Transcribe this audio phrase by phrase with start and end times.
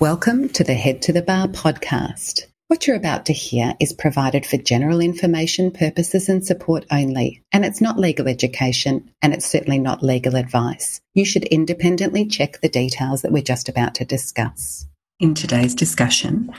[0.00, 2.46] Welcome to the Head to the Bar podcast.
[2.68, 7.66] What you're about to hear is provided for general information purposes and support only, and
[7.66, 11.02] it's not legal education, and it's certainly not legal advice.
[11.12, 14.86] You should independently check the details that we're just about to discuss.
[15.18, 16.50] In today's discussion,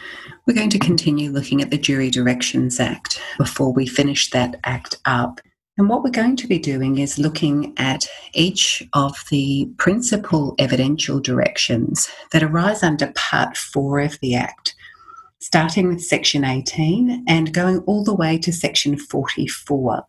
[0.45, 4.99] we're going to continue looking at the Jury Directions Act before we finish that act
[5.05, 5.41] up
[5.81, 11.19] and what we're going to be doing is looking at each of the principal evidential
[11.19, 14.75] directions that arise under Part 4 of the Act,
[15.39, 20.05] starting with Section 18 and going all the way to Section 44.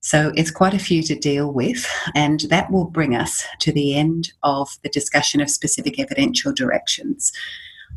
[0.00, 3.94] So it's quite a few to deal with, and that will bring us to the
[3.94, 7.30] end of the discussion of specific evidential directions.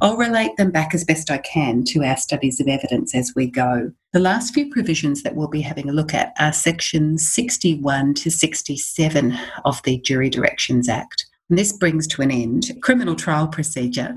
[0.02, 3.48] I'll relate them back as best I can to our studies of evidence as we
[3.48, 3.92] go.
[4.12, 8.30] The last few provisions that we'll be having a look at are sections 61 to
[8.30, 11.26] 67 of the Jury Directions Act.
[11.50, 14.16] And this brings to an end criminal trial procedure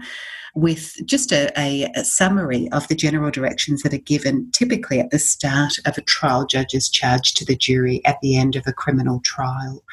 [0.54, 5.10] with just a, a, a, summary of the general directions that are given typically at
[5.10, 8.72] the start of a trial judge's charge to the jury at the end of a
[8.72, 9.84] criminal trial.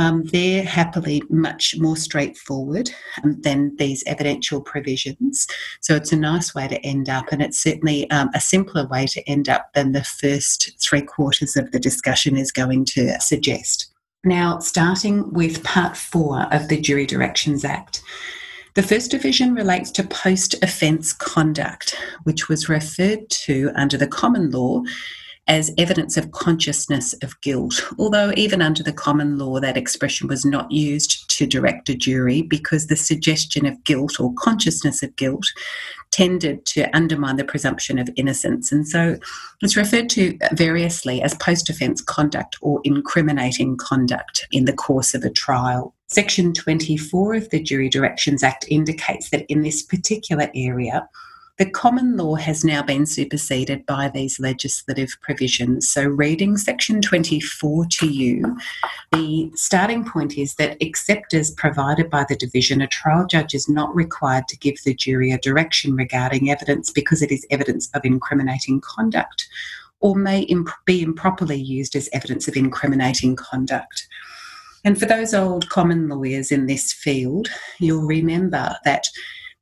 [0.00, 2.90] Um, they're happily much more straightforward
[3.22, 5.46] um, than these evidential provisions.
[5.82, 9.04] So it's a nice way to end up, and it's certainly um, a simpler way
[9.08, 13.92] to end up than the first three quarters of the discussion is going to suggest.
[14.24, 18.02] Now, starting with part four of the Jury Directions Act.
[18.76, 24.50] The first division relates to post offence conduct, which was referred to under the common
[24.50, 24.82] law
[25.50, 27.82] as evidence of consciousness of guilt.
[27.98, 32.40] Although, even under the common law, that expression was not used to direct a jury
[32.40, 35.44] because the suggestion of guilt or consciousness of guilt
[36.12, 38.70] tended to undermine the presumption of innocence.
[38.70, 39.18] And so
[39.60, 45.24] it's referred to variously as post offence conduct or incriminating conduct in the course of
[45.24, 45.96] a trial.
[46.06, 51.08] Section 24 of the Jury Directions Act indicates that in this particular area,
[51.60, 55.86] the common law has now been superseded by these legislative provisions.
[55.86, 58.56] So, reading section 24 to you,
[59.12, 63.68] the starting point is that, except as provided by the division, a trial judge is
[63.68, 68.06] not required to give the jury a direction regarding evidence because it is evidence of
[68.06, 69.46] incriminating conduct
[70.00, 74.08] or may imp- be improperly used as evidence of incriminating conduct.
[74.82, 77.48] And for those old common lawyers in this field,
[77.80, 79.04] you'll remember that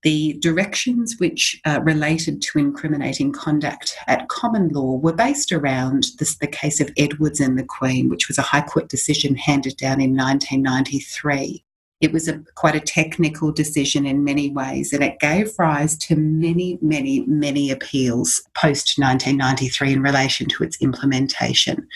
[0.02, 6.36] the directions which uh, related to incriminating conduct at common law were based around this,
[6.36, 10.00] the case of Edwards and the Queen, which was a High Court decision handed down
[10.00, 11.64] in 1993.
[12.00, 16.14] It was a, quite a technical decision in many ways, and it gave rise to
[16.14, 21.88] many, many, many appeals post 1993 in relation to its implementation.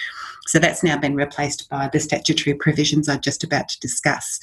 [0.47, 4.41] So that's now been replaced by the statutory provisions I'm just about to discuss.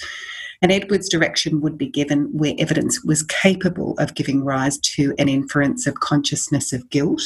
[0.61, 5.29] And Edwards' direction would be given where evidence was capable of giving rise to an
[5.29, 7.21] inference of consciousness of guilt.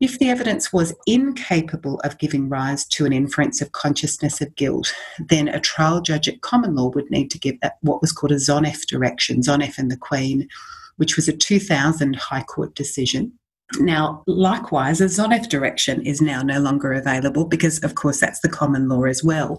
[0.00, 4.92] If the evidence was incapable of giving rise to an inference of consciousness of guilt,
[5.28, 8.36] then a trial judge at common law would need to give what was called a
[8.36, 10.48] Zoneff direction, Zoneff and the Queen,
[10.96, 13.32] which was a 2000 High Court decision.
[13.78, 18.48] Now, likewise, a Zoneff direction is now no longer available because, of course, that's the
[18.48, 19.58] common law as well.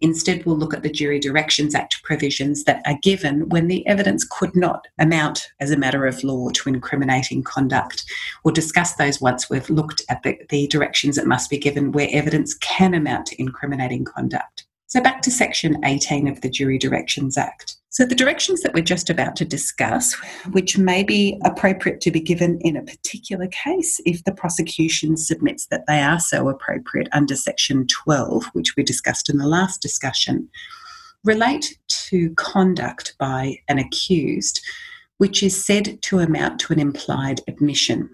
[0.00, 4.24] Instead, we'll look at the Jury Directions Act provisions that are given when the evidence
[4.24, 8.04] could not amount as a matter of law to incriminating conduct.
[8.44, 12.08] We'll discuss those once we've looked at the, the directions that must be given where
[12.12, 14.55] evidence can amount to incriminating conduct.
[14.88, 17.76] So, back to Section 18 of the Jury Directions Act.
[17.88, 20.14] So, the directions that we're just about to discuss,
[20.52, 25.66] which may be appropriate to be given in a particular case if the prosecution submits
[25.66, 30.48] that they are so appropriate under Section 12, which we discussed in the last discussion,
[31.24, 34.60] relate to conduct by an accused,
[35.18, 38.08] which is said to amount to an implied admission.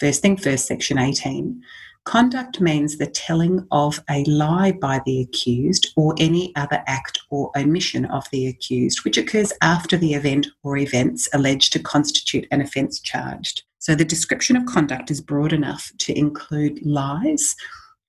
[0.00, 1.62] First thing first, Section 18.
[2.06, 7.50] Conduct means the telling of a lie by the accused or any other act or
[7.58, 12.60] omission of the accused, which occurs after the event or events alleged to constitute an
[12.60, 13.64] offence charged.
[13.80, 17.56] So the description of conduct is broad enough to include lies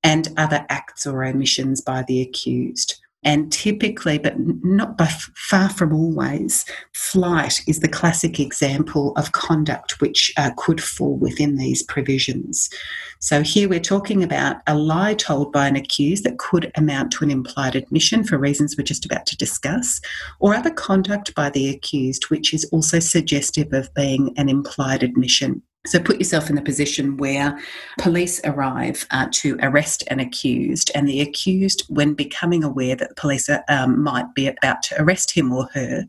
[0.04, 3.02] and other acts or omissions by the accused.
[3.28, 6.64] And typically, but not by far from always,
[6.94, 12.70] flight is the classic example of conduct which uh, could fall within these provisions.
[13.20, 17.26] So here we're talking about a lie told by an accused that could amount to
[17.26, 20.00] an implied admission for reasons we're just about to discuss,
[20.40, 25.62] or other conduct by the accused which is also suggestive of being an implied admission.
[25.88, 27.58] So put yourself in the position where
[27.98, 33.16] police arrive uh, to arrest an accused, and the accused, when becoming aware that the
[33.16, 36.06] police are, um, might be about to arrest him or her,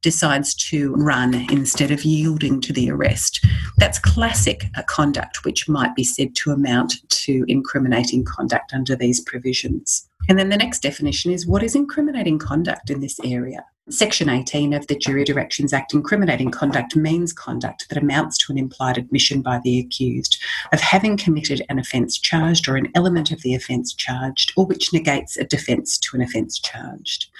[0.00, 3.44] decides to run instead of yielding to the arrest.
[3.76, 9.20] That's classic uh, conduct, which might be said to amount to incriminating conduct under these
[9.20, 10.08] provisions.
[10.28, 13.64] And then the next definition is what is incriminating conduct in this area?
[13.90, 18.58] Section 18 of the Jury Directions Act incriminating conduct means conduct that amounts to an
[18.58, 20.42] implied admission by the accused
[20.72, 24.92] of having committed an offence charged or an element of the offence charged, or which
[24.92, 27.30] negates a defence to an offence charged.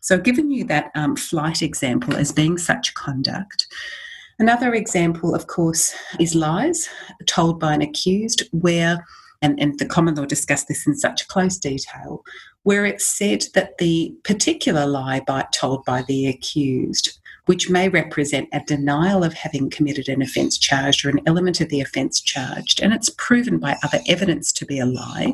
[0.00, 3.66] So, I've given you that um, flight example as being such conduct.
[4.40, 6.88] Another example, of course, is lies
[7.26, 9.04] told by an accused where
[9.42, 12.24] and, and the common law discussed this in such close detail,
[12.66, 18.48] where it said that the particular lie by, told by the accused, which may represent
[18.52, 22.82] a denial of having committed an offence charged or an element of the offence charged,
[22.82, 25.32] and it's proven by other evidence to be a lie,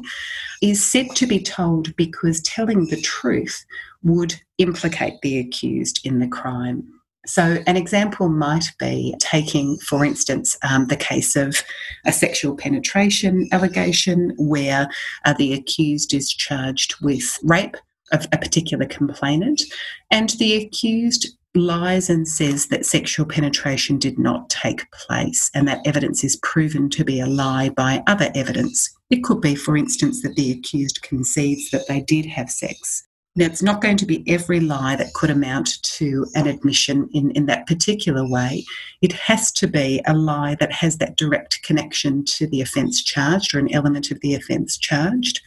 [0.60, 3.64] is said to be told because telling the truth
[4.02, 6.86] would implicate the accused in the crime.
[7.24, 11.62] So, an example might be taking, for instance, um, the case of
[12.04, 14.88] a sexual penetration allegation where
[15.24, 17.76] uh, the accused is charged with rape
[18.12, 19.62] of a particular complainant,
[20.10, 25.86] and the accused lies and says that sexual penetration did not take place, and that
[25.86, 28.92] evidence is proven to be a lie by other evidence.
[29.10, 33.46] It could be, for instance, that the accused concedes that they did have sex now,
[33.46, 37.46] it's not going to be every lie that could amount to an admission in, in
[37.46, 38.64] that particular way.
[39.00, 43.54] It has to be a lie that has that direct connection to the offence charged
[43.54, 45.40] or an element of the offence charged.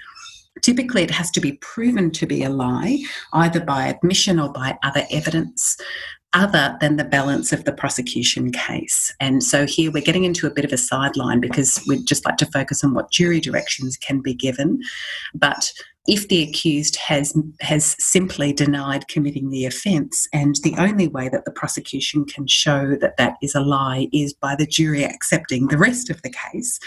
[0.64, 3.04] Typically, it has to be proven to be a lie,
[3.34, 5.78] either by admission or by other evidence
[6.34, 9.14] other than the balance of the prosecution case.
[9.20, 12.38] And so here we're getting into a bit of a sideline because we'd just like
[12.38, 14.82] to focus on what jury directions can be given.
[15.34, 15.72] But
[16.08, 21.46] if the accused has has simply denied committing the offence and the only way that
[21.46, 25.78] the prosecution can show that that is a lie is by the jury accepting the
[25.78, 26.80] rest of the case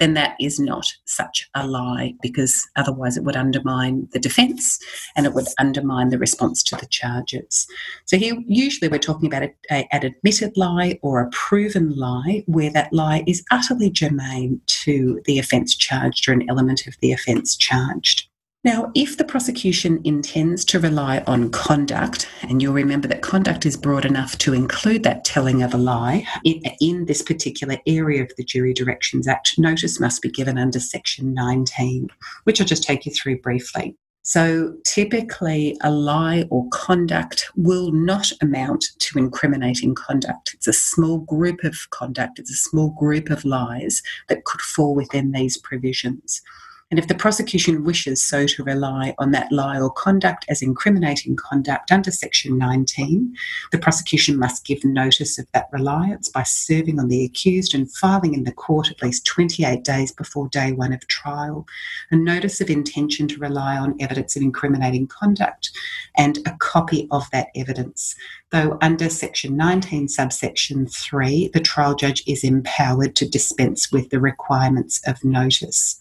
[0.00, 4.80] then that is not such a lie because otherwise it would undermine the defence
[5.14, 7.66] and it would undermine the response to the charges.
[8.06, 12.42] So here, usually we're talking about a, a, an admitted lie or a proven lie
[12.46, 17.12] where that lie is utterly germane to the offence charged or an element of the
[17.12, 18.29] offence charged.
[18.62, 23.74] Now, if the prosecution intends to rely on conduct, and you'll remember that conduct is
[23.74, 28.30] broad enough to include that telling of a lie, in, in, this particular area of
[28.36, 32.08] the Jury Directions Act, notice must be given under Section 19,
[32.44, 33.96] which I'll just take you through briefly.
[34.24, 40.52] So, typically, a lie or conduct will not amount to incriminating conduct.
[40.52, 44.94] It's a small group of conduct, it's a small group of lies that could fall
[44.94, 46.42] within these provisions.
[46.90, 51.36] And if the prosecution wishes so to rely on that lie or conduct as incriminating
[51.36, 53.32] conduct under Section 19,
[53.70, 58.34] the prosecution must give notice of that reliance by serving on the accused and filing
[58.34, 61.64] in the court at least 28 days before day one of trial
[62.10, 65.70] a notice of intention to rely on evidence of incriminating conduct
[66.16, 68.16] and a copy of that evidence.
[68.50, 74.18] Though under Section 19, subsection 3, the trial judge is empowered to dispense with the
[74.18, 76.00] requirements of notice.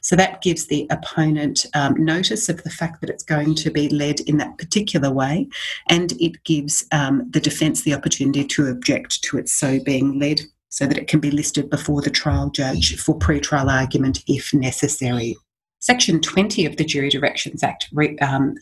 [0.00, 3.88] So that gives the opponent um, notice of the fact that it's going to be
[3.88, 5.48] led in that particular way,
[5.88, 10.40] and it gives um, the defence the opportunity to object to it so being led
[10.70, 15.36] so that it can be listed before the trial judge for pre-trial argument if necessary.
[15.80, 18.56] Section 20 of the Jury Directions Act re, um,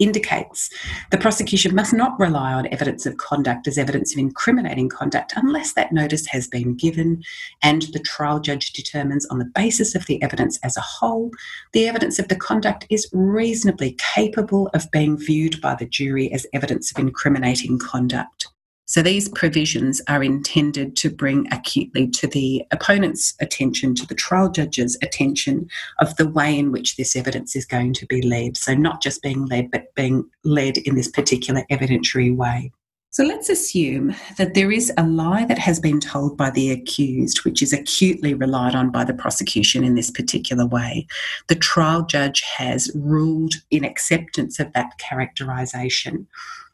[0.00, 0.70] indicates
[1.10, 5.74] the prosecution must not rely on evidence of conduct as evidence of incriminating conduct unless
[5.74, 7.22] that notice has been given
[7.62, 11.30] and the trial judge determines on the basis of the evidence as a whole
[11.72, 16.46] the evidence of the conduct is reasonably capable of being viewed by the jury as
[16.52, 18.51] evidence of incriminating conduct.
[18.92, 24.50] So these provisions are intended to bring acutely to the opponent's attention, to the trial
[24.50, 25.66] judge's attention,
[26.00, 28.58] of the way in which this evidence is going to be led.
[28.58, 32.70] So not just being led, but being led in this particular evidentiary way.
[33.08, 37.46] So let's assume that there is a lie that has been told by the accused,
[37.46, 41.06] which is acutely relied on by the prosecution in this particular way.
[41.48, 46.26] The trial judge has ruled in acceptance of that characterisation.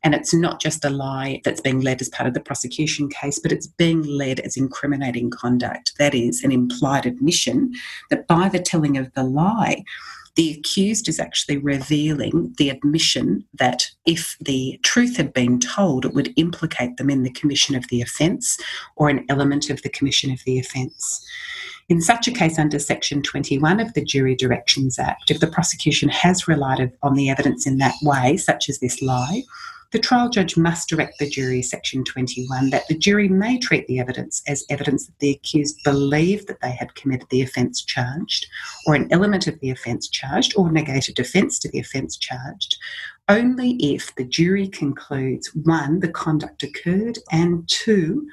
[0.05, 3.38] And it's not just a lie that's being led as part of the prosecution case,
[3.38, 5.93] but it's being led as incriminating conduct.
[5.99, 7.73] That is, an implied admission
[8.11, 9.83] that by the telling of the lie,
[10.37, 16.14] the accused is actually revealing the admission that if the truth had been told, it
[16.14, 18.57] would implicate them in the commission of the offence
[18.95, 21.26] or an element of the commission of the offence.
[21.88, 26.09] In such a case, under Section 21 of the Jury Directions Act, if the prosecution
[26.09, 29.43] has relied on the evidence in that way, such as this lie,
[29.90, 33.99] the trial judge must direct the jury, section 21, that the jury may treat the
[33.99, 38.47] evidence as evidence that the accused believed that they had committed the offence charged,
[38.87, 42.76] or an element of the offence charged, or negated defence to the offence charged,
[43.28, 48.28] only if the jury concludes one, the conduct occurred, and two,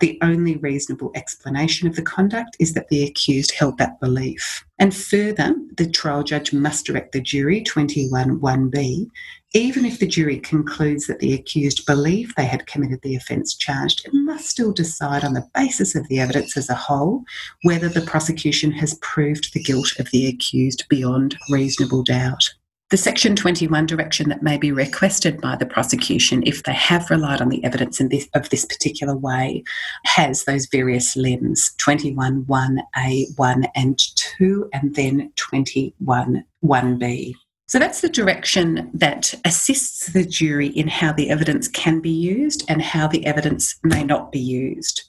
[0.00, 4.64] the only reasonable explanation of the conduct is that the accused held that belief.
[4.78, 9.10] And further, the trial judge must direct the jury, 21 1b,
[9.54, 14.04] even if the jury concludes that the accused believed they had committed the offence charged,
[14.04, 17.24] it must still decide on the basis of the evidence as a whole
[17.62, 22.44] whether the prosecution has proved the guilt of the accused beyond reasonable doubt.
[22.90, 27.42] The Section 21 direction that may be requested by the prosecution if they have relied
[27.42, 29.62] on the evidence in this, of this particular way
[30.04, 33.98] has those various limbs 21 1A, 1 and
[34.38, 37.34] 2, and then 21 1B.
[37.68, 42.64] So that's the direction that assists the jury in how the evidence can be used
[42.66, 45.02] and how the evidence may not be used.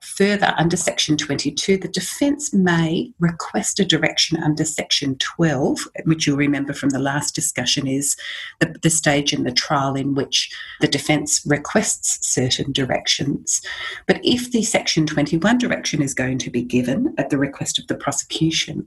[0.00, 6.36] Further, under Section 22, the defence may request a direction under Section 12, which you'll
[6.36, 8.16] remember from the last discussion is
[8.60, 13.60] the, the stage in the trial in which the defence requests certain directions.
[14.06, 17.88] But if the Section 21 direction is going to be given at the request of
[17.88, 18.86] the prosecution,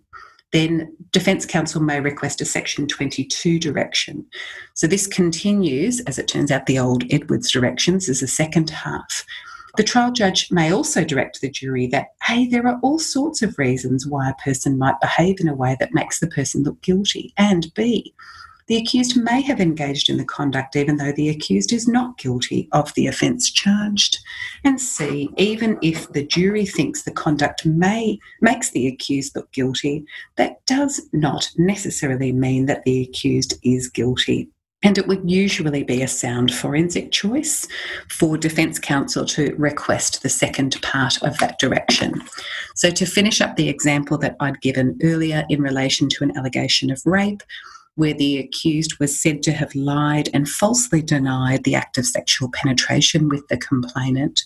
[0.52, 4.26] then Defence Counsel may request a Section 22 direction.
[4.74, 9.26] So this continues, as it turns out, the old Edwards directions as a second half.
[9.78, 13.58] The trial judge may also direct the jury that, hey, there are all sorts of
[13.58, 17.34] reasons why a person might behave in a way that makes the person look guilty,
[17.38, 18.14] and B,
[18.70, 22.70] the accused may have engaged in the conduct even though the accused is not guilty
[22.72, 24.20] of the offence charged.
[24.64, 30.06] And C, even if the jury thinks the conduct may makes the accused look guilty,
[30.36, 34.50] that does not necessarily mean that the accused is guilty.
[34.84, 37.68] And it would usually be a sound forensic choice
[38.08, 42.14] for Defence Counsel to request the second part of that direction.
[42.76, 46.92] So, to finish up the example that I'd given earlier in relation to an allegation
[46.92, 47.44] of rape,
[48.00, 52.50] where the accused was said to have lied and falsely denied the act of sexual
[52.52, 54.46] penetration with the complainant.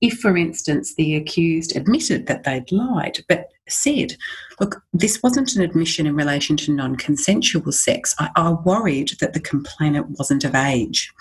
[0.00, 4.16] If, for instance, the accused admitted that they'd lied, but said,
[4.58, 9.34] Look, this wasn't an admission in relation to non consensual sex, I, I worried that
[9.34, 11.12] the complainant wasn't of age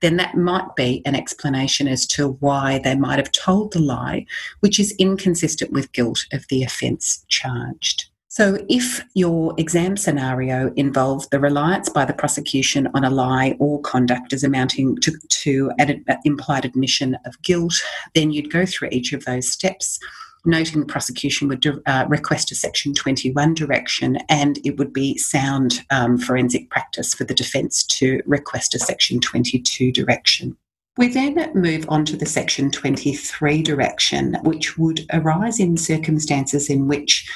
[0.00, 4.24] then that might be an explanation as to why they might have told the lie,
[4.60, 8.08] which is inconsistent with guilt of the offence charged.
[8.38, 13.80] So, if your exam scenario involved the reliance by the prosecution on a lie or
[13.80, 17.74] conduct as amounting to, to an implied admission of guilt,
[18.14, 19.98] then you'd go through each of those steps.
[20.44, 25.80] Noting the prosecution would uh, request a Section 21 direction, and it would be sound
[25.90, 30.56] um, forensic practice for the defence to request a Section 22 direction.
[30.96, 36.86] We then move on to the Section 23 direction, which would arise in circumstances in
[36.86, 37.28] which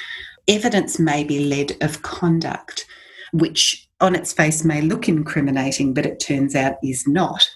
[0.47, 2.85] evidence may be led of conduct,
[3.31, 7.49] which on its face may look incriminating, but it turns out is not.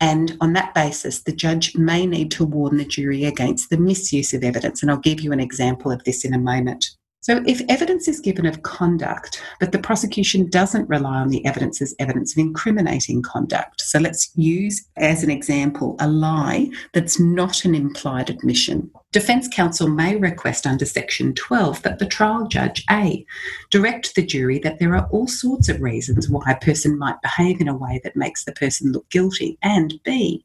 [0.00, 4.34] And on that basis, the judge may need to warn the jury against the misuse
[4.34, 4.82] of evidence.
[4.82, 6.86] And I'll give you an example of this in a moment.
[7.26, 11.82] So, if evidence is given of conduct, but the prosecution doesn't rely on the evidence
[11.82, 17.64] as evidence of incriminating conduct, so let's use as an example a lie that's not
[17.64, 18.88] an implied admission.
[19.10, 23.26] Defence counsel may request under Section 12 that the trial judge A
[23.72, 27.60] direct the jury that there are all sorts of reasons why a person might behave
[27.60, 30.44] in a way that makes the person look guilty, and B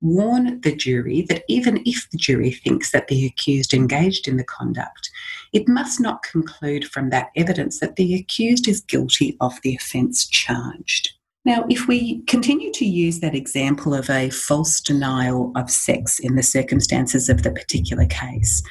[0.00, 4.44] warn the jury that even if the jury thinks that the accused engaged in the
[4.44, 5.10] conduct,
[5.56, 10.26] it must not conclude from that evidence that the accused is guilty of the offence
[10.28, 11.14] charged.
[11.46, 16.34] Now, if we continue to use that example of a false denial of sex in
[16.34, 18.62] the circumstances of the particular case,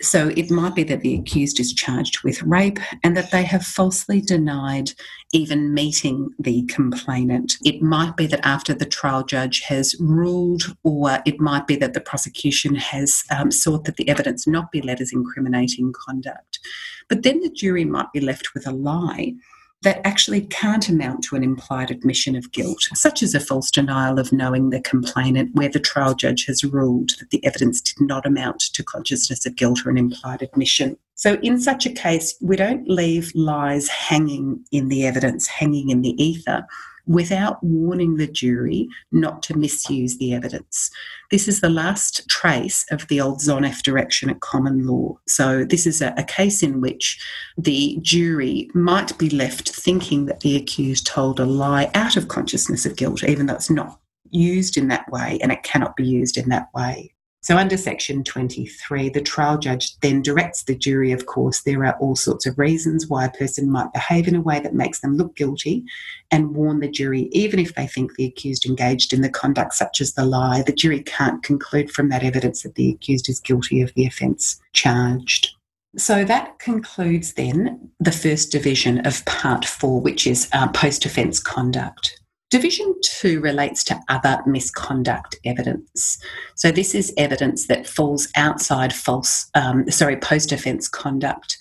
[0.00, 3.64] so it might be that the accused is charged with rape and that they have
[3.64, 4.92] falsely denied
[5.32, 7.56] even meeting the complainant.
[7.64, 11.92] It might be that after the trial judge has ruled, or it might be that
[11.92, 16.60] the prosecution has um, sought that the evidence not be led as incriminating conduct.
[17.08, 19.34] But then the jury might be left with a lie
[19.82, 24.18] that actually can't amount to an implied admission of guilt, such as a false denial
[24.18, 28.26] of knowing the complainant, where the trial judge has ruled that the evidence did not
[28.26, 30.96] amount to consciousness of guilt or an implied admission.
[31.14, 36.02] So, in such a case, we don't leave lies hanging in the evidence, hanging in
[36.02, 36.66] the ether
[37.06, 40.90] without warning the jury not to misuse the evidence.
[41.30, 45.18] This is the last trace of the old Zoneff direction at common law.
[45.26, 47.20] So, this is a, a, case in which
[47.58, 52.86] the jury might be left thinking that the accused told a lie out of consciousness
[52.86, 53.98] of guilt, even though it's not
[54.30, 57.12] used in that way and it cannot be used in that way.
[57.42, 61.96] So, under section 23, the trial judge then directs the jury, of course, there are
[61.98, 65.16] all sorts of reasons why a person might behave in a way that makes them
[65.16, 65.82] look guilty,
[66.30, 70.02] and warn the jury, even if they think the accused engaged in the conduct such
[70.02, 73.80] as the lie, the jury can't conclude from that evidence that the accused is guilty
[73.80, 75.48] of the offence charged.
[75.96, 81.40] So that concludes then the first division of part four, which is uh, post offence
[81.40, 82.19] conduct.
[82.50, 86.20] Division two relates to other misconduct evidence.
[86.56, 91.58] So this is evidence that falls outside false, um, sorry, post offence conduct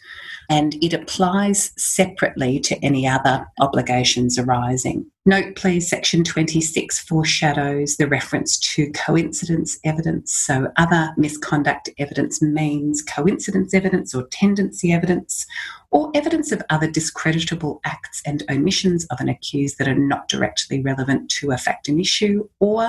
[0.50, 5.06] and it applies separately to any other obligations arising.
[5.25, 10.34] Note, please, section 26 foreshadows the reference to coincidence evidence.
[10.34, 15.46] So, other misconduct evidence means coincidence evidence or tendency evidence,
[15.91, 20.82] or evidence of other discreditable acts and omissions of an accused that are not directly
[20.82, 22.88] relevant to a fact and issue, or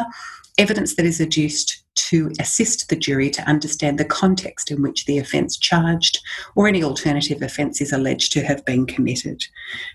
[0.56, 5.18] evidence that is adduced to assist the jury to understand the context in which the
[5.18, 6.20] offence charged
[6.54, 9.42] or any alternative offence is alleged to have been committed.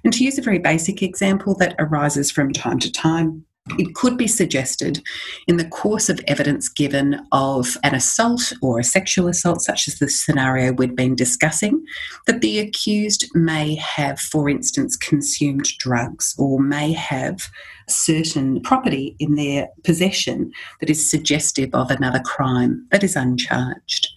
[0.03, 3.45] And to use a very basic example that arises from time to time,
[3.77, 5.01] it could be suggested
[5.47, 9.97] in the course of evidence given of an assault or a sexual assault, such as
[9.97, 11.83] the scenario we'd been discussing,
[12.27, 17.49] that the accused may have, for instance, consumed drugs or may have
[17.87, 24.09] certain property in their possession that is suggestive of another crime that is uncharged.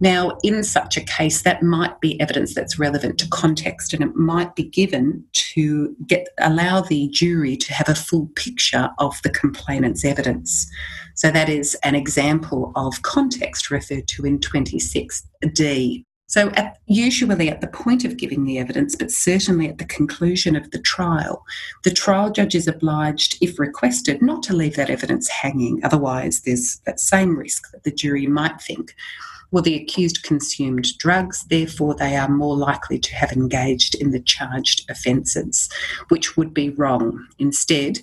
[0.00, 4.16] Now, in such a case, that might be evidence that's relevant to context and it
[4.16, 9.30] might be given to get allow the jury to have a full picture of the
[9.30, 10.70] complainant's evidence.
[11.14, 16.04] So that is an example of context referred to in 26D.
[16.28, 20.54] So, at, usually at the point of giving the evidence, but certainly at the conclusion
[20.54, 21.44] of the trial,
[21.82, 25.80] the trial judge is obliged, if requested, not to leave that evidence hanging.
[25.84, 28.94] Otherwise, there's that same risk that the jury might think
[29.50, 34.20] well, the accused consumed drugs, therefore they are more likely to have engaged in the
[34.20, 35.68] charged offences,
[36.08, 37.26] which would be wrong.
[37.38, 38.00] Instead,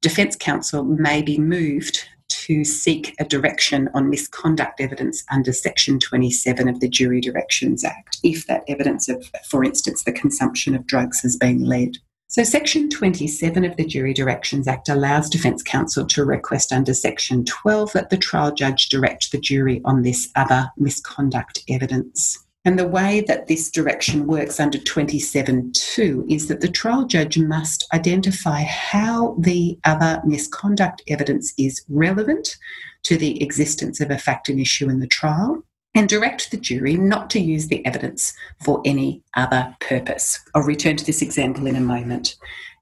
[0.00, 6.68] defence counsel may be moved to seek a direction on misconduct evidence under Section 27
[6.68, 11.20] of the Jury Directions Act, if that evidence of, for instance, the consumption of drugs
[11.20, 11.98] has been led.
[12.30, 17.42] So, Section 27 of the Jury Directions Act allows Defence Counsel to request under Section
[17.46, 22.38] 12 that the trial judge direct the jury on this other misconduct evidence.
[22.66, 27.86] And the way that this direction works under 27.2 is that the trial judge must
[27.94, 32.58] identify how the other misconduct evidence is relevant
[33.04, 35.64] to the existence of a fact and issue in the trial
[35.98, 38.32] and direct the jury not to use the evidence
[38.62, 40.38] for any other purpose.
[40.54, 42.36] I'll return to this example in a moment.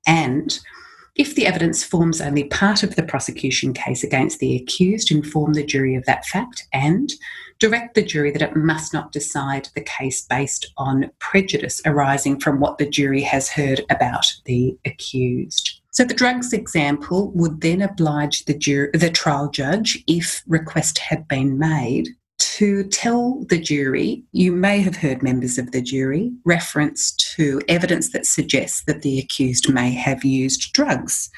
[0.06, 0.60] And
[1.14, 5.64] if the evidence forms only part of the prosecution case against the accused, inform the
[5.64, 7.10] jury of that fact and
[7.58, 12.60] direct the jury that it must not decide the case based on prejudice arising from
[12.60, 15.80] what the jury has heard about the accused.
[15.90, 21.26] So the drugs example would then oblige the, jury, the trial judge, if request had
[21.28, 22.10] been made,
[22.56, 28.12] to tell the jury, you may have heard members of the jury reference to evidence
[28.12, 31.28] that suggests that the accused may have used drugs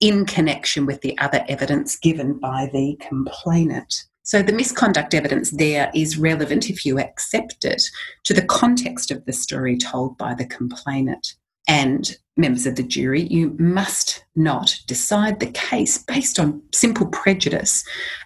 [0.00, 4.06] in connection with the other evidence given by the complainant.
[4.22, 7.82] So the misconduct evidence there is relevant, if you accept it,
[8.24, 11.34] to the context of the story told by the complainant
[11.68, 17.84] and members of the jury, you must not decide the case based on simple prejudice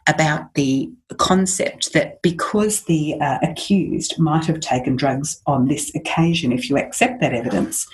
[0.09, 6.52] about the concept that because the uh, accused might have taken drugs on this occasion,
[6.52, 7.87] if you accept that evidence,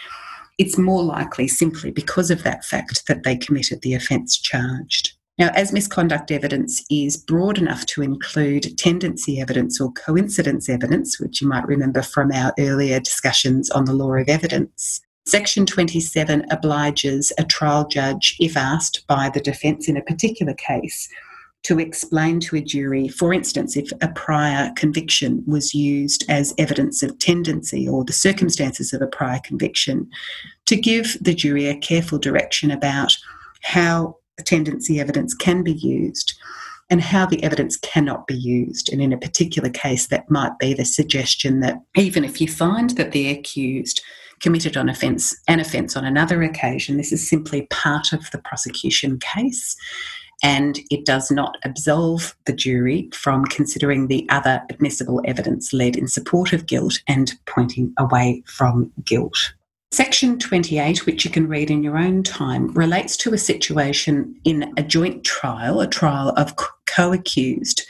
[0.59, 5.13] it's more likely simply because of that fact that they committed the offence charged.
[5.39, 11.41] Now, as misconduct evidence is broad enough to include tendency evidence or coincidence evidence, which
[11.41, 17.35] you might remember from our earlier discussions on the law of evidence, Section 27 obliges
[17.37, 21.07] a trial judge, if asked by the defence in a particular case,
[21.65, 27.03] to explain to a jury, for instance, if a prior conviction was used as evidence
[27.03, 30.09] of tendency or the circumstances of a prior conviction,
[30.65, 33.15] to give the jury a careful direction about
[33.63, 36.41] how tendency evidence can be used
[36.89, 38.91] and how the evidence cannot be used.
[38.91, 42.89] And in a particular case, that might be the suggestion that even if you find
[42.91, 44.03] that the accused
[44.41, 49.19] committed an offence an offence on another occasion, this is simply part of the prosecution
[49.19, 49.77] case
[50.43, 56.07] and it does not absolve the jury from considering the other admissible evidence led in
[56.07, 59.53] support of guilt and pointing away from guilt.
[59.91, 64.73] Section 28, which you can read in your own time, relates to a situation in
[64.77, 66.55] a joint trial, a trial of
[66.87, 67.87] co accused,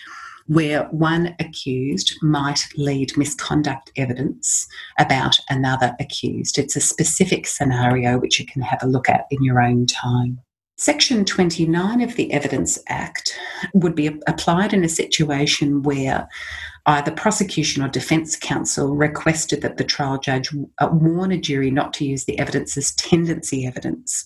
[0.49, 4.67] where one accused might lead misconduct evidence
[4.99, 6.59] about another accused.
[6.59, 10.41] It's a specific scenario which you can have a look at in your own time.
[10.77, 13.37] Section 29 of the Evidence Act
[13.75, 16.29] would be applied in a situation where
[16.87, 21.93] either prosecution or defence counsel requested that the trial judge uh, warn a jury not
[21.95, 24.25] to use the evidence as tendency evidence.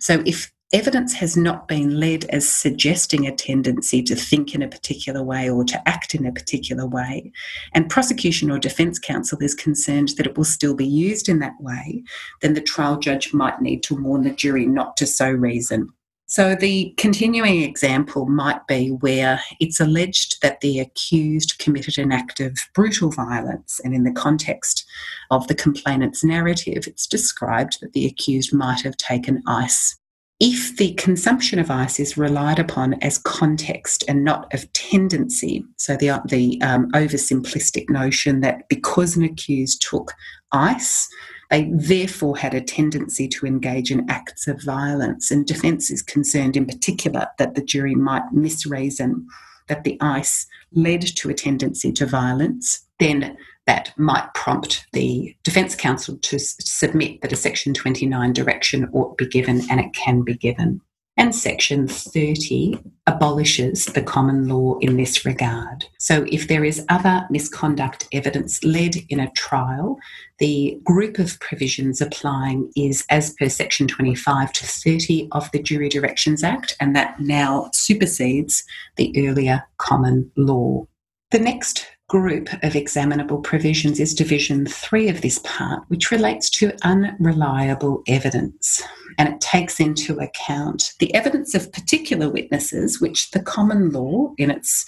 [0.00, 4.68] So if evidence has not been led as suggesting a tendency to think in a
[4.68, 7.30] particular way or to act in a particular way,
[7.72, 11.54] and prosecution or defence counsel is concerned that it will still be used in that
[11.60, 12.02] way,
[12.42, 15.88] then the trial judge might need to warn the jury not to so reason.
[16.28, 22.40] So, the continuing example might be where it's alleged that the accused committed an act
[22.40, 24.84] of brutal violence, and in the context
[25.30, 29.96] of the complainant's narrative, it's described that the accused might have taken ice
[30.38, 35.96] if the consumption of ice is relied upon as context and not of tendency, so
[35.96, 40.12] the, the um, oversimplistic notion that because an accused took
[40.52, 41.08] ice,
[41.50, 46.56] they therefore had a tendency to engage in acts of violence, and defence is concerned
[46.56, 49.24] in particular that the jury might misreason
[49.68, 55.74] that the ice led to a tendency to violence, then that might prompt the Defence
[55.74, 60.22] Counsel to s- submit that a Section 29 direction ought be given and it can
[60.22, 60.80] be given.
[61.18, 65.86] And Section 30 abolishes the common law in this regard.
[65.98, 69.98] So, if there is other misconduct evidence led in a trial,
[70.38, 75.88] the group of provisions applying is as per Section 25 to 30 of the Jury
[75.88, 78.62] Directions Act, and that now supersedes
[78.96, 80.86] the earlier common law.
[81.30, 86.72] The next group of examinable provisions is Division 3 of this part, which relates to
[86.82, 88.82] unreliable evidence.
[89.18, 94.50] And it takes into account the evidence of particular witnesses, which the common law, in
[94.50, 94.86] its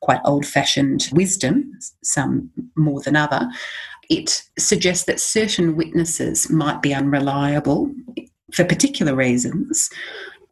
[0.00, 1.72] quite old fashioned wisdom,
[2.04, 3.48] some more than other,
[4.08, 7.90] it suggests that certain witnesses might be unreliable
[8.52, 9.90] for particular reasons,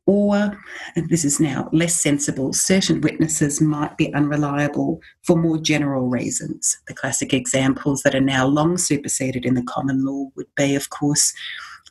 [0.09, 0.59] or,
[0.97, 6.79] and this is now less sensible, certain witnesses might be unreliable for more general reasons.
[6.89, 10.89] The classic examples that are now long superseded in the common law would be, of
[10.89, 11.35] course,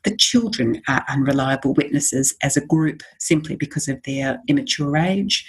[0.03, 5.45] that children are unreliable witnesses as a group simply because of their immature age.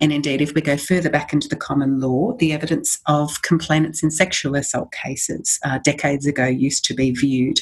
[0.00, 4.02] And indeed, if we go further back into the common law, the evidence of complainants
[4.02, 7.60] in sexual assault cases uh, decades ago used to be viewed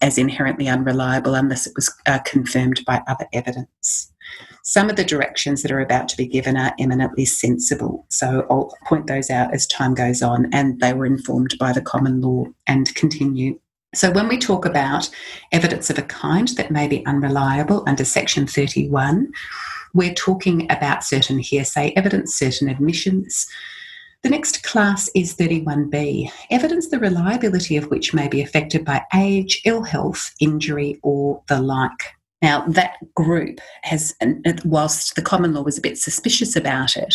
[0.00, 4.12] as inherently unreliable unless it was uh, confirmed by other evidence.
[4.62, 8.76] Some of the directions that are about to be given are eminently sensible, so I'll
[8.86, 12.44] point those out as time goes on, and they were informed by the common law
[12.66, 13.58] and continue.
[13.94, 15.08] So, when we talk about
[15.52, 19.32] evidence of a kind that may be unreliable under Section 31,
[19.94, 23.46] we're talking about certain hearsay evidence, certain admissions,
[24.22, 29.60] the next class is 31B, evidence the reliability of which may be affected by age,
[29.64, 32.14] ill health, injury, or the like.
[32.42, 34.14] Now, that group has,
[34.64, 37.14] whilst the common law was a bit suspicious about it,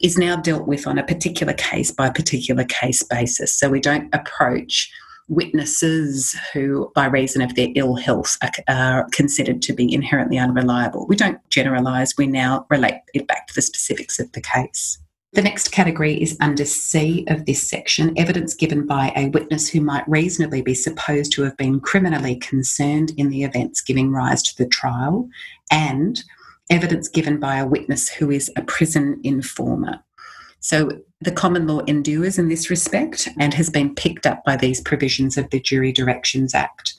[0.00, 3.54] is now dealt with on a particular case by particular case basis.
[3.54, 4.90] So we don't approach
[5.28, 11.06] witnesses who, by reason of their ill health, are, are considered to be inherently unreliable.
[11.06, 14.98] We don't generalise, we now relate it back to the specifics of the case.
[15.34, 19.82] The next category is under C of this section evidence given by a witness who
[19.82, 24.56] might reasonably be supposed to have been criminally concerned in the events giving rise to
[24.56, 25.28] the trial,
[25.70, 26.24] and
[26.70, 30.00] evidence given by a witness who is a prison informer.
[30.60, 34.80] So the common law endures in this respect and has been picked up by these
[34.80, 36.94] provisions of the Jury Directions Act.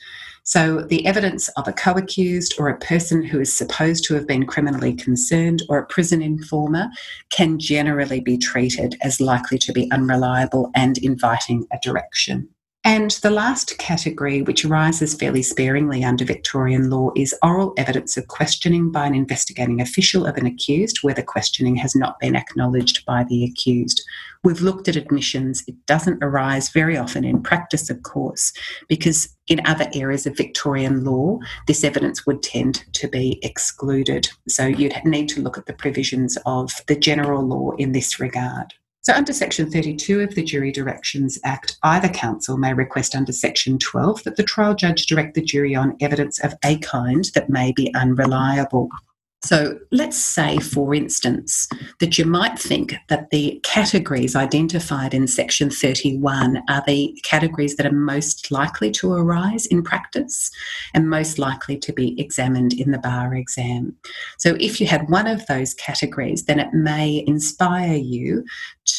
[0.49, 4.25] So, the evidence of a co accused or a person who is supposed to have
[4.25, 6.89] been criminally concerned or a prison informer
[7.29, 12.49] can generally be treated as likely to be unreliable and inviting a direction.
[12.89, 18.29] And the last category, which arises fairly sparingly under Victorian law, is oral evidence of
[18.29, 23.05] questioning by an investigating official of an accused where the questioning has not been acknowledged
[23.05, 24.01] by the accused.
[24.43, 25.63] We've looked at admissions.
[25.67, 28.51] It doesn't arise very often in practice, of course,
[28.87, 34.29] because in other areas of Victorian law, this evidence would tend to be excluded.
[34.47, 38.73] So you'd need to look at the provisions of the general law in this regard.
[39.01, 43.79] So, under Section 32 of the Jury Directions Act, either counsel may request under Section
[43.79, 47.71] 12 that the trial judge direct the jury on evidence of a kind that may
[47.71, 48.89] be unreliable.
[49.41, 51.67] So let's say, for instance,
[52.01, 57.85] that you might think that the categories identified in section 31 are the categories that
[57.85, 60.51] are most likely to arise in practice
[60.93, 63.95] and most likely to be examined in the bar exam.
[64.37, 68.43] So if you had one of those categories, then it may inspire you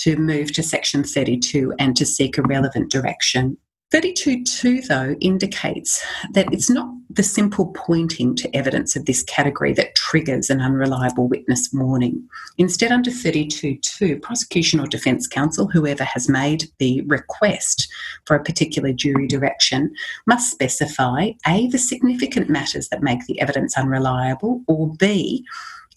[0.02, 3.58] to move to section 32 and to seek a relevant direction
[3.90, 9.96] 32.2, though, indicates that it's not the simple pointing to evidence of this category that
[9.96, 12.22] triggers an unreliable witness warning.
[12.56, 17.88] Instead, under 32.2, prosecution or defence counsel, whoever has made the request
[18.26, 19.92] for a particular jury direction,
[20.24, 25.44] must specify A, the significant matters that make the evidence unreliable, or B,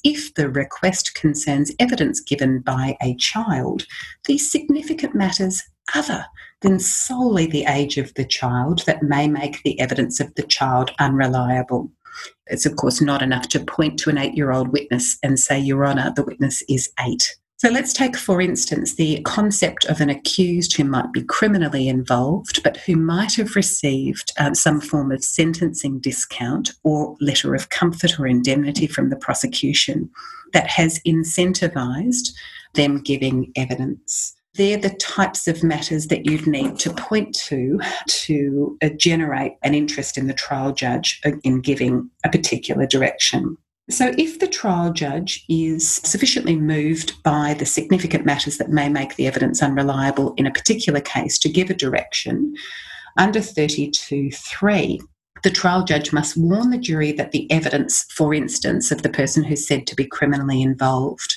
[0.03, 3.85] if the request concerns evidence given by a child,
[4.25, 5.61] these significant matters
[5.93, 6.25] other
[6.63, 10.91] than solely the age of the child that may make the evidence of the child
[10.99, 11.91] unreliable.
[12.47, 15.59] It's, of course, not enough to point to an eight year old witness and say,
[15.59, 17.35] Your Honour, the witness is eight.
[17.57, 22.61] So let's take, for instance, the concept of an accused who might be criminally involved,
[22.61, 28.19] but who might have received um, some form of sentencing discount or letter of comfort
[28.19, 30.09] or indemnity from the prosecution
[30.51, 32.33] that has incentivised
[32.73, 34.35] them giving evidence.
[34.55, 39.73] They're the types of matters that you'd need to point to to uh, generate an
[39.73, 43.57] interest in the trial judge in giving a particular direction.
[43.89, 49.15] So, if the trial judge is sufficiently moved by the significant matters that may make
[49.15, 52.55] the evidence unreliable in a particular case to give a direction,
[53.17, 54.99] under 32.3,
[55.43, 59.43] the trial judge must warn the jury that the evidence, for instance, of the person
[59.43, 61.35] who's said to be criminally involved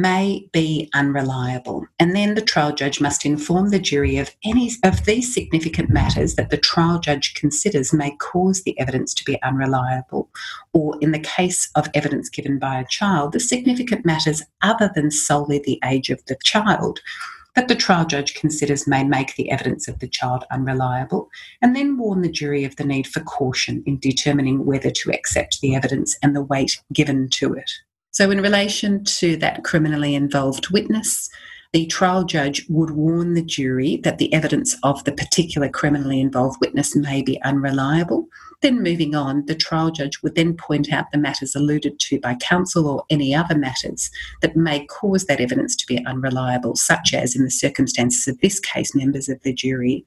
[0.00, 1.86] may be unreliable.
[1.98, 6.34] And then the trial judge must inform the jury of any of these significant matters
[6.34, 10.28] that the trial judge considers may cause the evidence to be unreliable,
[10.72, 15.10] or in the case of evidence given by a child, the significant matters other than
[15.10, 17.00] solely the age of the child
[17.54, 21.30] that the trial judge considers may make the evidence of the child unreliable,
[21.62, 25.60] and then warn the jury of the need for caution in determining whether to accept
[25.60, 27.70] the evidence and the weight given to it.
[28.14, 31.28] So, in relation to that criminally involved witness,
[31.72, 36.60] the trial judge would warn the jury that the evidence of the particular criminally involved
[36.60, 38.28] witness may be unreliable.
[38.62, 42.36] Then, moving on, the trial judge would then point out the matters alluded to by
[42.36, 47.34] counsel or any other matters that may cause that evidence to be unreliable, such as,
[47.34, 50.04] in the circumstances of this case, members of the jury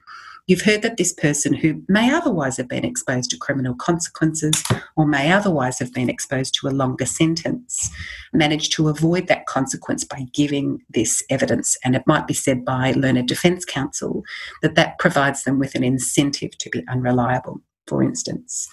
[0.48, 4.64] You've heard that this person who may otherwise have been exposed to criminal consequences
[4.96, 7.92] or may otherwise have been exposed to a longer sentence
[8.32, 11.78] managed to avoid that consequence by giving this evidence.
[11.84, 14.24] And it might be said by learned defence counsel
[14.62, 18.70] that that provides them with an incentive to be unreliable, for instance.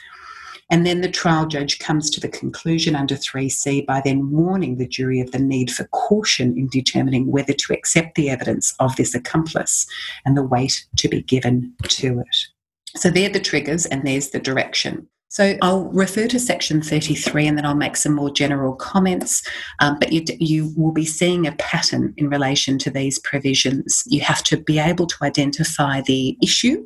[0.75, 4.89] And then the trial judge comes to the conclusion under 3C by then warning the
[4.89, 9.15] jury of the need for caution in determining whether to accept the evidence of this
[9.15, 9.87] accomplice
[10.25, 12.37] and the weight to be given to it.
[12.97, 15.09] So they're the triggers and there's the direction.
[15.29, 19.47] So I'll refer to section 33 and then I'll make some more general comments.
[19.79, 24.03] Um, but you, you will be seeing a pattern in relation to these provisions.
[24.07, 26.85] You have to be able to identify the issue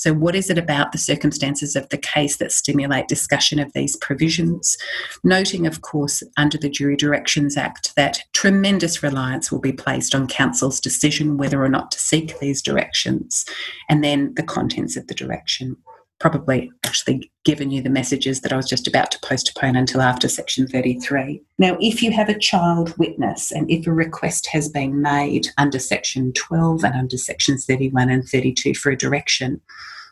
[0.00, 3.96] so, what is it about the circumstances of the case that stimulate discussion of these
[3.96, 4.78] provisions?
[5.24, 10.26] Noting, of course, under the Jury Directions Act that tremendous reliance will be placed on
[10.26, 13.44] counsel's decision whether or not to seek these directions,
[13.90, 15.76] and then the contents of the direction
[16.20, 20.28] probably actually given you the messages that I was just about to postpone until after
[20.28, 21.42] section 33.
[21.58, 25.78] Now, if you have a child witness and if a request has been made under
[25.78, 29.60] section 12 and under sections 31 and 32 for a direction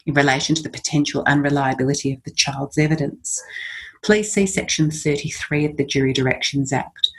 [0.06, 3.42] in relation to the potential unreliability of the child's evidence,
[4.02, 7.10] please see section 33 of the Jury Directions Act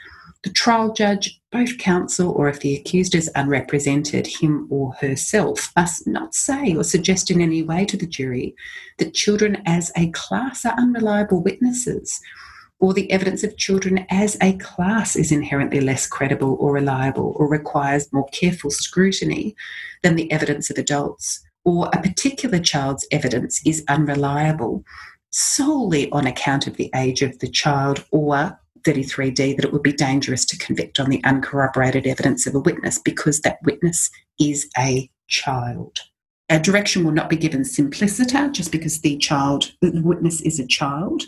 [0.42, 6.06] the trial judge, both counsel, or if the accused is unrepresented, him or herself, must
[6.06, 8.54] not say or suggest in any way to the jury
[8.98, 12.20] that children as a class are unreliable witnesses,
[12.78, 17.46] or the evidence of children as a class is inherently less credible or reliable or
[17.46, 19.54] requires more careful scrutiny
[20.02, 24.82] than the evidence of adults or a particular child's evidence is unreliable
[25.30, 29.92] solely on account of the age of the child or 33D that it would be
[29.92, 35.10] dangerous to convict on the uncorroborated evidence of a witness because that witness is a
[35.28, 35.98] child.
[36.48, 40.66] A direction will not be given simpliciter just because the child, the witness is a
[40.66, 41.22] child,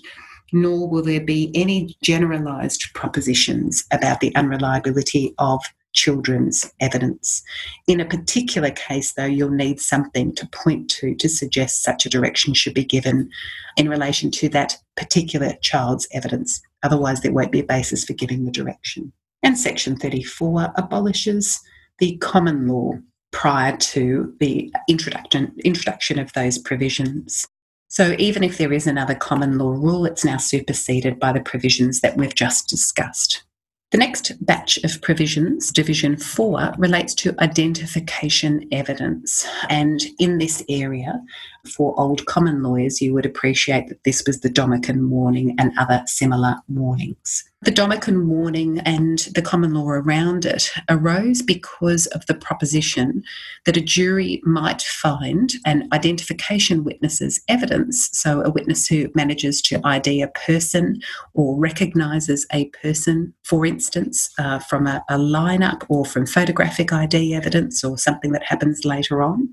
[0.52, 7.42] nor will there be any generalised propositions about the unreliability of children's evidence.
[7.86, 12.10] In a particular case, though, you'll need something to point to to suggest such a
[12.10, 13.30] direction should be given
[13.76, 16.60] in relation to that particular child's evidence.
[16.82, 19.12] Otherwise, there won't be a basis for giving the direction.
[19.42, 21.60] And Section 34 abolishes
[21.98, 22.92] the common law
[23.32, 27.46] prior to the introduction, introduction of those provisions.
[27.88, 32.00] So even if there is another common law rule, it's now superseded by the provisions
[32.00, 33.44] that we've just discussed.
[33.92, 39.46] The next batch of provisions, Division 4, relates to identification evidence.
[39.68, 41.22] And in this area,
[41.66, 46.02] for old common lawyers, you would appreciate that this was the Domican warning and other
[46.06, 47.44] similar warnings.
[47.64, 53.22] The Domican warning and the common law around it arose because of the proposition
[53.66, 59.80] that a jury might find an identification witness's evidence, so a witness who manages to
[59.84, 61.00] ID a person
[61.34, 67.32] or recognises a person, for instance, uh, from a, a lineup or from photographic ID
[67.32, 69.48] evidence or something that happens later on.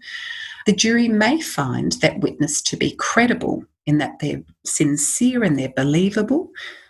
[0.65, 5.73] The jury may find that witness to be credible in that they're sincere and they're
[5.75, 6.49] believable,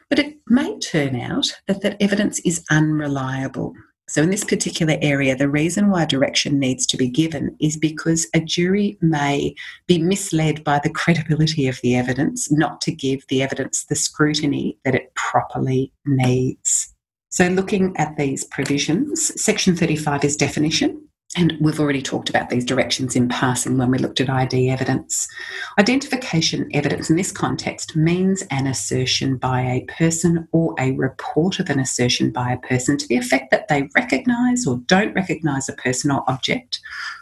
[0.09, 3.73] but it may turn out that that evidence is unreliable.
[4.09, 8.25] So, in this particular area, the reason why direction needs to be given is because
[8.33, 9.53] a jury may
[9.85, 14.79] be misled by the credibility of the evidence, not to give the evidence the scrutiny
[14.83, 16.95] that it properly needs.
[17.29, 21.07] So, looking at these provisions, Section 35 is definition.
[21.37, 25.27] And we've already talked about these directions in passing when we looked at ID evidence.
[25.77, 31.69] Identification evidence in this context means an assertion by a person or a report of
[31.69, 35.73] an assertion by a person to the effect that they recognise or don't recognise a
[35.73, 36.79] person or object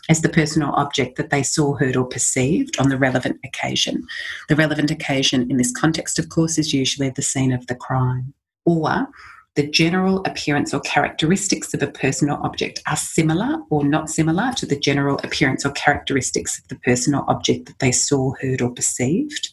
[0.07, 4.07] as the person or object that they saw, heard, or perceived on the relevant occasion.
[4.47, 8.33] The relevant occasion in this context, of course, is usually the scene of the crime.
[8.63, 9.09] Or
[9.57, 14.53] the general appearance or characteristics of a person or object are similar or not similar
[14.53, 18.61] to the general appearance or characteristics of the person or object that they saw, heard,
[18.61, 19.49] or perceived.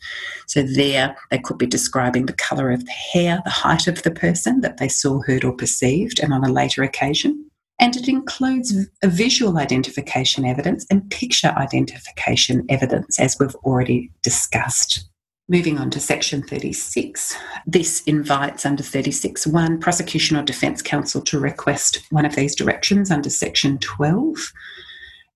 [0.46, 4.10] So, there they could be describing the colour of the hair, the height of the
[4.10, 7.50] person that they saw, heard, or perceived, and on a later occasion.
[7.80, 15.08] And it includes a visual identification evidence and picture identification evidence, as we've already discussed.
[15.46, 22.00] Moving on to section 36, this invites under 36.1 prosecution or defence counsel to request
[22.10, 24.38] one of these directions under section 12.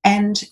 [0.04, 0.42] And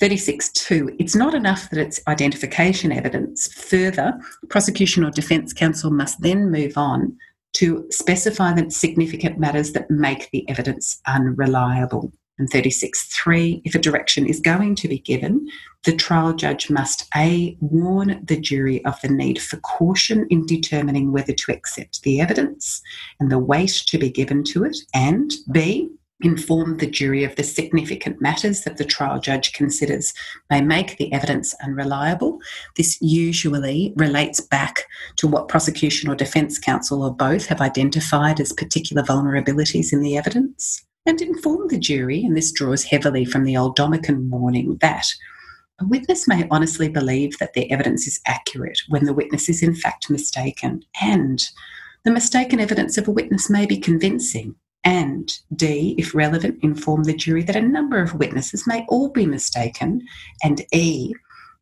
[0.00, 3.52] 36.2, it's not enough that it's identification evidence.
[3.52, 7.16] Further, prosecution or defence counsel must then move on
[7.52, 14.26] to specify the significant matters that make the evidence unreliable and 36.3, if a direction
[14.26, 15.48] is going to be given,
[15.84, 21.12] the trial judge must A, warn the jury of the need for caution in determining
[21.12, 22.82] whether to accept the evidence
[23.20, 27.42] and the weight to be given to it, and B, inform the jury of the
[27.42, 30.14] significant matters that the trial judge considers
[30.48, 32.38] may make the evidence unreliable.
[32.76, 38.52] This usually relates back to what prosecution or defence counsel or both have identified as
[38.52, 43.56] particular vulnerabilities in the evidence and inform the jury, and this draws heavily from the
[43.56, 45.06] old Domican warning, that
[45.80, 49.74] a witness may honestly believe that their evidence is accurate when the witness is in
[49.74, 51.50] fact mistaken, and
[52.04, 54.54] the mistaken evidence of a witness may be convincing.
[54.84, 59.24] And D, if relevant, inform the jury that a number of witnesses may all be
[59.24, 60.02] mistaken.
[60.42, 61.14] And E,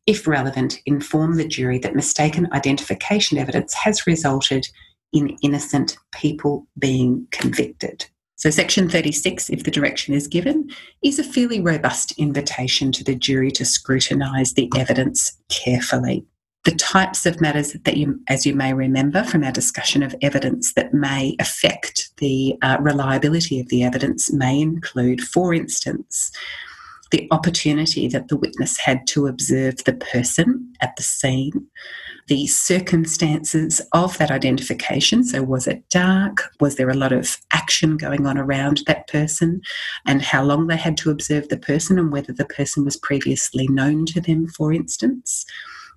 [0.05, 4.67] if relevant, inform the jury that mistaken identification evidence has resulted
[5.13, 8.05] in innocent people being convicted.
[8.43, 10.69] So, Section 36, if the direction is given,
[11.01, 16.25] is a fairly robust invitation to the jury to scrutinise the evidence carefully.
[16.65, 20.73] The types of matters that you, as you may remember from our discussion of evidence,
[20.73, 26.29] that may affect the uh, reliability of the evidence may include, for instance,
[27.11, 31.65] the opportunity that the witness had to observe the person at the scene,
[32.27, 35.23] the circumstances of that identification.
[35.23, 36.51] So, was it dark?
[36.59, 39.61] Was there a lot of action going on around that person?
[40.05, 43.67] And how long they had to observe the person, and whether the person was previously
[43.67, 45.45] known to them, for instance,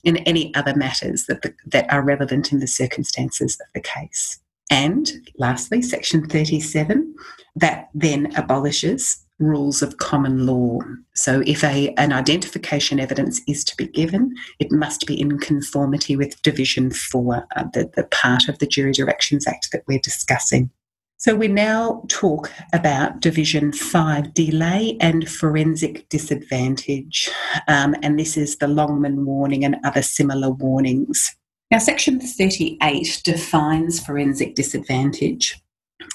[0.04, 4.38] and any other matters that, the, that are relevant in the circumstances of the case.
[4.70, 7.14] And lastly, section 37,
[7.56, 10.78] that then abolishes rules of common law.
[11.14, 16.16] So, if a, an identification evidence is to be given, it must be in conformity
[16.16, 20.70] with Division 4, uh, the, the part of the Jury Directions Act that we're discussing.
[21.18, 27.30] So, we now talk about Division 5 delay and forensic disadvantage.
[27.68, 31.34] Um, and this is the Longman warning and other similar warnings.
[31.70, 35.60] Now, Section 38 defines forensic disadvantage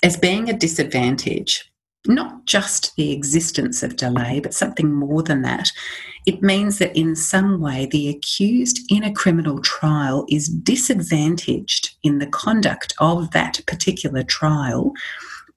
[0.04, 1.71] as being a disadvantage
[2.08, 5.72] not just the existence of delay, but something more than that.
[6.26, 12.20] It means that in some way the accused in a criminal trial is disadvantaged in
[12.20, 14.94] the conduct of that particular trial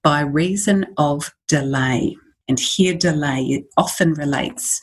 [0.03, 2.17] by reason of delay.
[2.47, 4.81] And here, delay often relates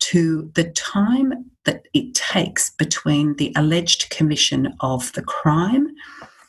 [0.00, 5.88] to the time that it takes between the alleged commission of the crime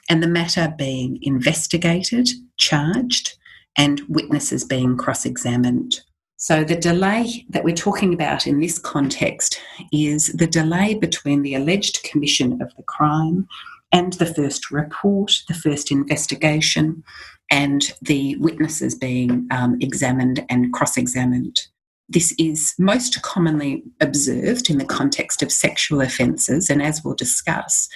[0.09, 3.37] and the matter being investigated, charged,
[3.77, 6.01] and witnesses being cross examined.
[6.37, 9.61] So, the delay that we're talking about in this context
[9.93, 13.47] is the delay between the alleged commission of the crime
[13.93, 17.03] and the first report, the first investigation,
[17.49, 21.67] and the witnesses being um, examined and cross examined.
[22.09, 27.87] This is most commonly observed in the context of sexual offences, and as we'll discuss,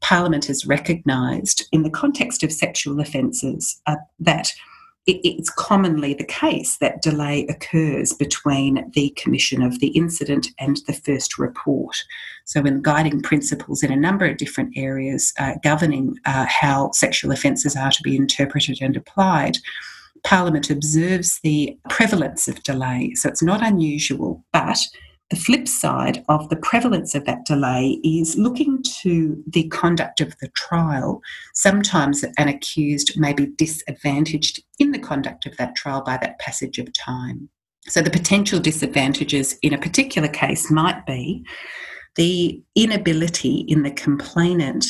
[0.00, 4.52] Parliament has recognised in the context of sexual offences uh, that
[5.06, 10.78] it, it's commonly the case that delay occurs between the commission of the incident and
[10.86, 11.96] the first report.
[12.44, 17.32] So, in guiding principles in a number of different areas uh, governing uh, how sexual
[17.32, 19.58] offences are to be interpreted and applied,
[20.24, 23.12] Parliament observes the prevalence of delay.
[23.14, 24.78] So, it's not unusual, but
[25.30, 30.36] the flip side of the prevalence of that delay is looking to the conduct of
[30.38, 31.20] the trial.
[31.54, 36.78] Sometimes an accused may be disadvantaged in the conduct of that trial by that passage
[36.78, 37.48] of time.
[37.88, 41.44] So, the potential disadvantages in a particular case might be
[42.16, 44.86] the inability in the complainant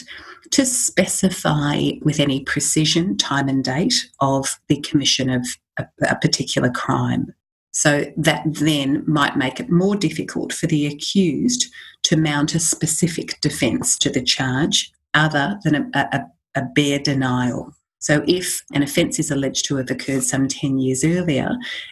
[0.53, 5.47] to specify with any precision time and date of the commission of
[5.79, 7.35] a, a particular crime.
[7.77, 11.67] So that then might make it more difficult for the accused
[12.05, 16.21] to mount a specific defence to the charge other than a, a,
[16.55, 17.75] a bare denial.
[17.99, 21.51] So, if an offence is alleged to have occurred some 10 years earlier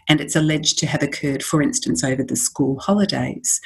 [0.09, 3.61] and it's alleged to have occurred, for instance, over the school holidays,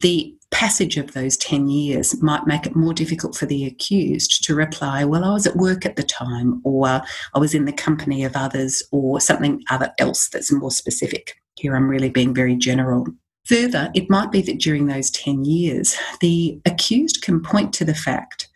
[0.00, 4.54] the passage of those 10 years might make it more difficult for the accused to
[4.54, 8.24] reply, Well, I was at work at the time, or I was in the company
[8.24, 11.34] of others, or something other else that's more specific.
[11.58, 13.06] Here I'm really being very general.
[13.46, 17.94] Further, it might be that during those 10 years, the accused can point to the
[17.94, 18.48] fact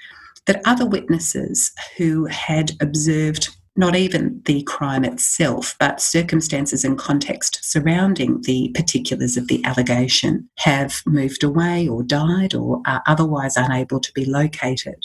[0.47, 7.59] that other witnesses who had observed not even the crime itself, but circumstances and context
[7.63, 13.99] surrounding the particulars of the allegation have moved away or died or are otherwise unable
[13.99, 15.03] to be located,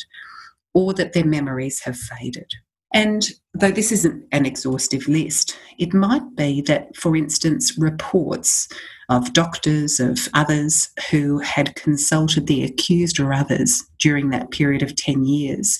[0.73, 2.51] or that their memories have faded.
[2.93, 8.67] And though this isn't an exhaustive list, it might be that, for instance, reports
[9.09, 14.95] of doctors, of others who had consulted the accused or others during that period of
[14.95, 15.79] 10 years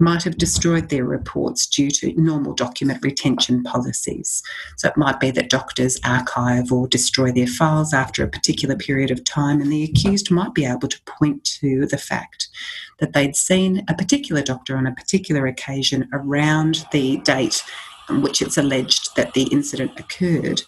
[0.00, 4.42] might have destroyed their reports due to normal document retention policies.
[4.76, 9.10] So it might be that doctors archive or destroy their files after a particular period
[9.10, 12.48] of time, and the accused might be able to point to the fact
[12.98, 17.62] that they'd seen a particular doctor on a particular occasion around the date
[18.08, 20.62] on which it's alleged that the incident occurred,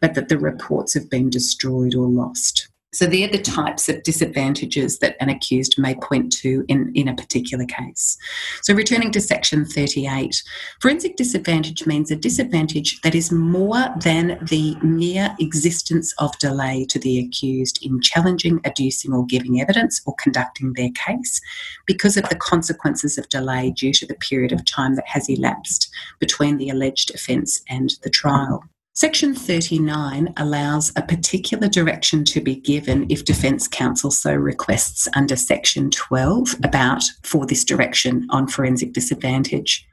[0.00, 2.68] but that the reports have been destroyed or lost.
[2.94, 7.14] So they're the types of disadvantages that an accused may point to in, in a
[7.14, 8.18] particular case.
[8.60, 10.42] So returning to section 38,
[10.78, 16.98] forensic disadvantage means a disadvantage that is more than the mere existence of delay to
[16.98, 21.40] the accused in challenging, adducing or giving evidence or conducting their case
[21.86, 25.90] because of the consequences of delay due to the period of time that has elapsed
[26.18, 28.62] between the alleged offence and the trial.
[28.94, 35.34] Section 39 allows a particular direction to be given if Defence Counsel so requests under
[35.34, 39.88] Section 12 about for this direction on forensic disadvantage.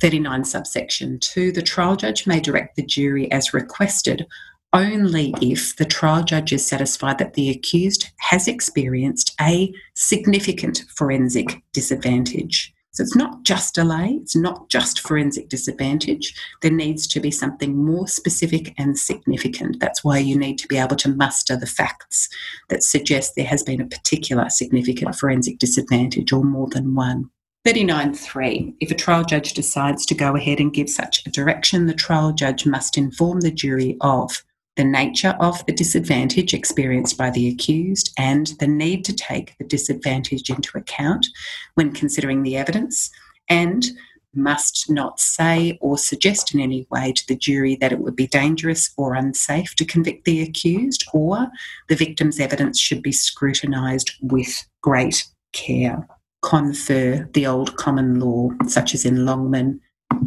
[0.00, 4.26] 39 subsection 2 the trial judge may direct the jury as requested
[4.74, 11.62] only if the trial judge is satisfied that the accused has experienced a significant forensic
[11.72, 12.74] disadvantage.
[12.92, 16.34] So it's not just delay, it's not just forensic disadvantage.
[16.60, 19.80] There needs to be something more specific and significant.
[19.80, 22.28] That's why you need to be able to muster the facts
[22.68, 27.30] that suggest there has been a particular significant forensic disadvantage or more than one.
[27.66, 28.74] 39.3.
[28.80, 32.32] If a trial judge decides to go ahead and give such a direction, the trial
[32.32, 34.44] judge must inform the jury of
[34.76, 39.64] the nature of the disadvantage experienced by the accused, and the need to take the
[39.64, 41.26] disadvantage into account
[41.74, 43.10] when considering the evidence,
[43.48, 43.86] and
[44.34, 48.26] must not say or suggest in any way to the jury that it would be
[48.26, 51.48] dangerous or unsafe to convict the accused, or
[51.88, 56.06] the victim's evidence should be scrutinised with great care.
[56.42, 59.80] Confer the old common law, such as in Longman,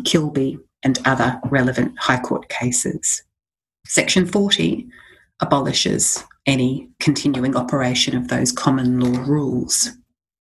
[0.05, 3.23] Kilby, and other relevant High Court cases.
[3.88, 4.88] Section 40
[5.41, 9.91] abolishes any continuing operation of those common law rules.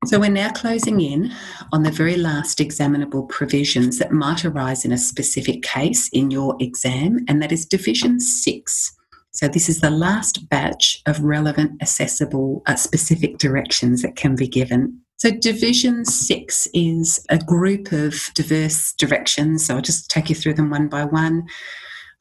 [0.06, 1.32] So we're now closing in
[1.72, 6.58] on the very last examinable provisions that might arise in a specific case in your
[6.60, 8.98] exam, and that is Division 6.
[9.32, 14.48] So this is the last batch of relevant, accessible, uh, specific directions that can be
[14.48, 15.00] given.
[15.18, 19.66] So Division 6 is a group of diverse directions.
[19.66, 21.48] So I'll just take you through them one by one.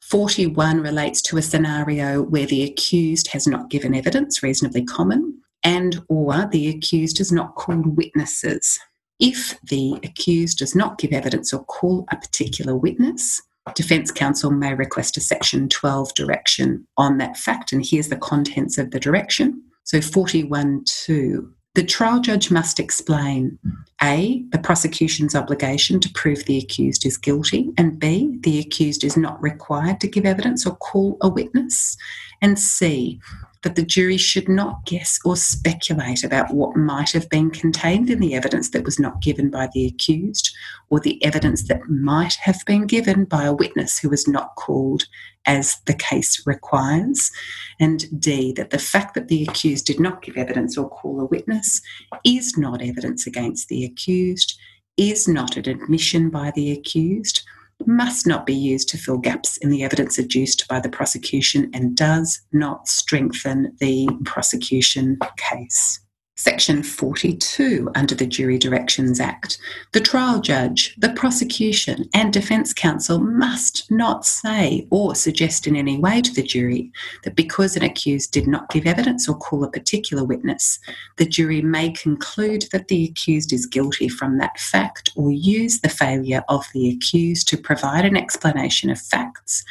[0.09, 6.01] 41 relates to a scenario where the accused has not given evidence, reasonably common and
[6.09, 8.79] or the accused has not called witnesses.
[9.19, 13.41] If the accused does not give evidence or call a particular witness,
[13.75, 18.77] Defence counsel may request a Section 12 direction on that fact, and here's the contents
[18.77, 19.63] of the direction.
[19.85, 21.49] So 41.2.
[21.75, 23.57] The trial judge must explain
[24.03, 29.17] A, the prosecution's obligation to prove the accused is guilty, and B, the accused is
[29.17, 31.97] not required to give evidence or call a witness,
[32.43, 33.19] and C,
[33.63, 38.19] that the jury should not guess or speculate about what might have been contained in
[38.19, 40.55] the evidence that was not given by the accused
[40.91, 45.05] or the evidence that might have been given by a witness who was not called
[45.45, 47.31] as the case requires.
[47.79, 51.25] And D, that the fact that the accused did not give evidence or call a
[51.25, 51.81] witness
[52.23, 54.57] is not evidence against the accused,
[54.97, 57.43] is not an admission by the accused
[57.85, 61.95] must not be used to fill gaps in the evidence adduced by the prosecution and
[61.95, 65.99] does not strengthen the prosecution case.
[66.35, 69.59] Section 42 under the Jury Directions Act.
[69.91, 75.99] The trial judge, the prosecution, and defence counsel must not say or suggest in any
[75.99, 76.91] way to the jury
[77.23, 80.79] that because an accused did not give evidence or call a particular witness,
[81.17, 85.89] the jury may conclude that the accused is guilty from that fact or use the
[85.89, 89.63] failure of the accused to provide an explanation of facts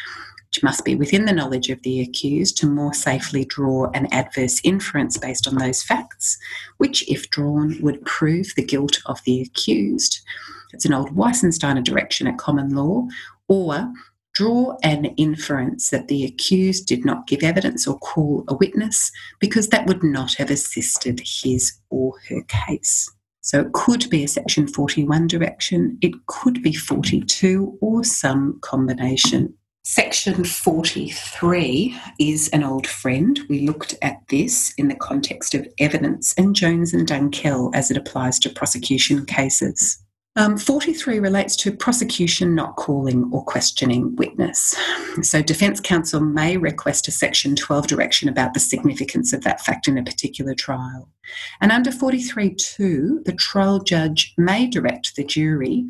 [0.52, 4.60] which must be within the knowledge of the accused to more safely draw an adverse
[4.64, 6.36] inference based on those facts,
[6.76, 10.20] which, if drawn, would prove the guilt of the accused.
[10.74, 13.06] It's an old Weissensteiner direction at common law,
[13.48, 13.90] or
[14.34, 19.70] draw an inference that the accused did not give evidence or call a witness because
[19.70, 23.10] that would not have assisted his or her case.
[23.40, 29.54] So it could be a section 41 direction, it could be 42, or some combination.
[29.84, 33.40] Section 43 is an old friend.
[33.48, 37.96] We looked at this in the context of evidence and Jones and Dunkel as it
[37.96, 39.98] applies to prosecution cases.
[40.36, 44.76] Um, 43 relates to prosecution not calling or questioning witness.
[45.20, 49.88] So, defence counsel may request a Section 12 direction about the significance of that fact
[49.88, 51.08] in a particular trial.
[51.60, 55.86] And under 43.2, the trial judge may direct the jury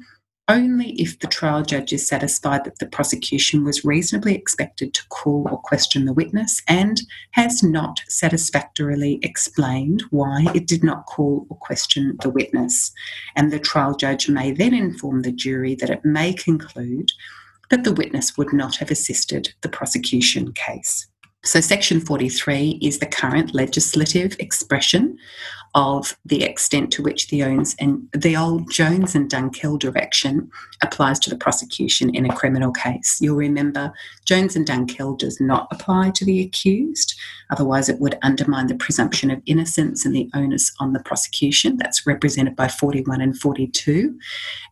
[0.49, 5.47] only if the trial judge is satisfied that the prosecution was reasonably expected to call
[5.51, 11.57] or question the witness and has not satisfactorily explained why it did not call or
[11.59, 12.93] question the witness.
[13.37, 17.11] And the trial judge may then inform the jury that it may conclude
[17.71, 21.07] that the witness would not have assisted the prosecution case.
[21.45, 25.19] So, Section 43 is the current legislative expression
[25.75, 30.51] of the extent to which the, owns and the old Jones and Dunkel direction
[30.83, 33.19] applies to the prosecution in a criminal case.
[33.21, 33.93] You'll remember
[34.27, 37.19] Jones and Dunkel does not apply to the accused,
[37.51, 41.79] otherwise, it would undermine the presumption of innocence and the onus on the prosecution.
[41.79, 44.19] That's represented by 41 and 42,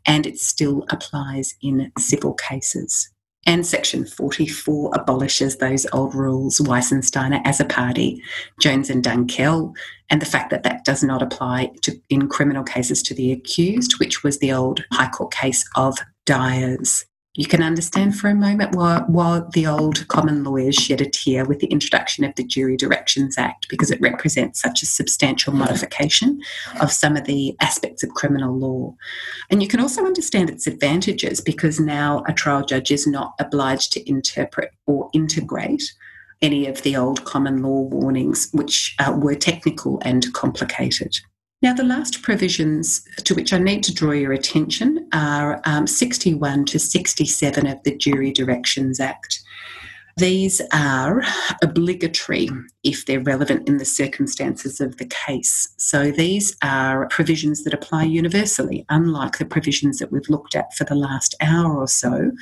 [0.07, 3.11] and it still applies in civil cases.
[3.47, 8.23] And Section 44 abolishes those old rules, Weissensteiner as a party,
[8.61, 9.75] Jones and Dunkel,
[10.11, 13.99] and the fact that that does not apply to, in criminal cases to the accused,
[13.99, 18.75] which was the old High Court case of Dyers you can understand for a moment
[18.75, 22.77] why, why the old common lawyers shed a tear with the introduction of the Jury
[22.77, 26.41] Directions Act because it represents such a substantial modification
[26.81, 28.97] of some of the aspects of criminal law.
[29.49, 33.93] And you can also understand its advantages because now a trial judge is not obliged
[33.93, 35.93] to interpret or integrate
[36.43, 41.21] any of the old common law warnings, which uh, were technical and complicated.
[41.63, 46.65] Now, the last provisions to which I need to draw your attention are um, 61
[46.67, 49.43] to 67 of the Jury Directions Act.
[50.17, 51.23] These are
[51.63, 52.49] obligatory
[52.83, 55.69] if they're relevant in the circumstances of the case.
[55.77, 60.85] So these are provisions that apply universally, unlike the provisions that we've looked at for
[60.85, 62.33] the last hour or so,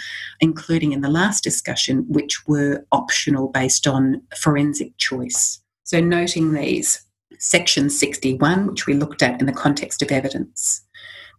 [0.41, 5.61] including in the last discussion, which were optional based on forensic choice.
[5.83, 7.05] So, noting these,
[7.39, 10.83] section 61, which we looked at in the context of evidence.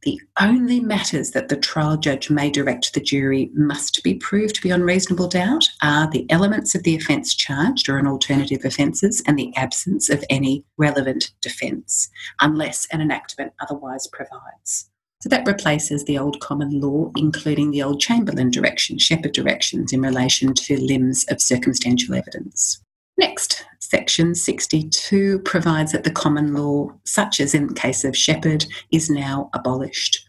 [0.04, 4.86] The only matters that the trial judge may direct the jury must be proved beyond
[4.86, 9.54] reasonable doubt are the elements of the offence charged or an alternative offences and the
[9.58, 14.89] absence of any relevant defence, unless an enactment otherwise provides.
[15.22, 20.00] So that replaces the old common law, including the old Chamberlain direction, Shepherd directions in
[20.00, 22.82] relation to limbs of circumstantial evidence.
[23.20, 28.65] Next, section 62 provides that the common law, such as in the case of Shepherd,
[28.93, 30.26] is now abolished.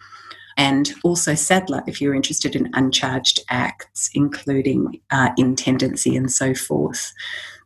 [0.57, 7.13] And also Sadler, if you're interested in uncharged acts, including uh, intendancy and so forth.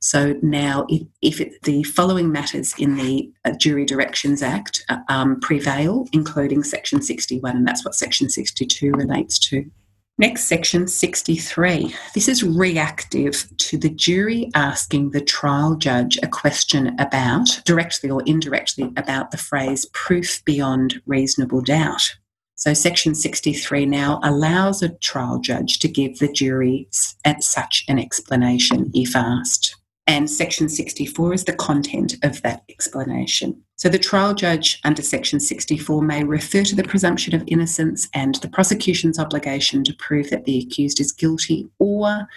[0.00, 4.98] So now, if, if it, the following matters in the uh, Jury Directions Act uh,
[5.08, 9.64] um, prevail, including Section 61, and that's what Section 62 relates to.
[10.16, 11.92] Next, section 63.
[12.14, 18.22] This is reactive to the jury asking the trial judge a question about, directly or
[18.24, 22.14] indirectly, about the phrase proof beyond reasonable doubt.
[22.54, 26.88] So, section 63 now allows a trial judge to give the jury
[27.24, 29.74] at such an explanation if asked
[30.06, 33.63] and section 64 is the content of that explanation.
[33.76, 38.36] So the trial judge under section 64 may refer to the presumption of innocence and
[38.36, 42.28] the prosecution's obligation to prove that the accused is guilty or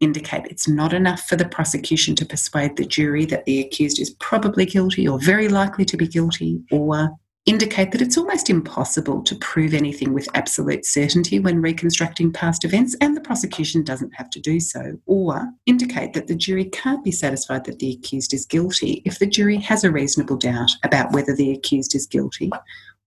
[0.00, 4.10] indicate it's not enough for the prosecution to persuade the jury that the accused is
[4.18, 7.10] probably guilty or very likely to be guilty or
[7.50, 12.94] indicate that it's almost impossible to prove anything with absolute certainty when reconstructing past events,
[13.00, 17.10] and the prosecution doesn't have to do so, or indicate that the jury can't be
[17.10, 21.34] satisfied that the accused is guilty if the jury has a reasonable doubt about whether
[21.34, 22.52] the accused is guilty,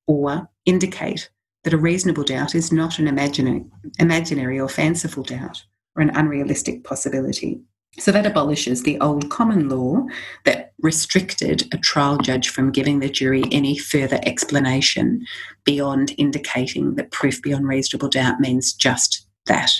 [0.07, 1.29] or indicate
[1.63, 3.63] that a reasonable doubt is not an imaginary,
[3.97, 5.63] imaginary or fanciful doubt
[5.95, 7.61] or an unrealistic possibility.
[7.99, 10.05] So that abolishes the old common law
[10.45, 15.25] that restricted a trial judge from giving the jury any further explanation
[15.63, 19.71] beyond indicating that proof beyond reasonable doubt means just that.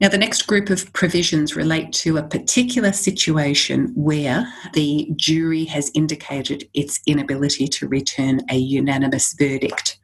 [0.00, 5.90] Now, the next group of provisions relate to a particular situation where the jury has
[5.92, 9.97] indicated its inability to return a unanimous verdict.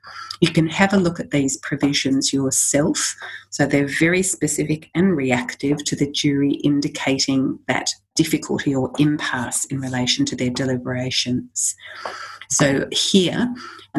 [0.45, 3.17] You can have a look at these provisions yourself.
[3.49, 9.81] So they're very specific and reactive to the jury indicating that difficulty or impasse in
[9.81, 11.75] relation to their deliberations.
[12.51, 13.55] So here,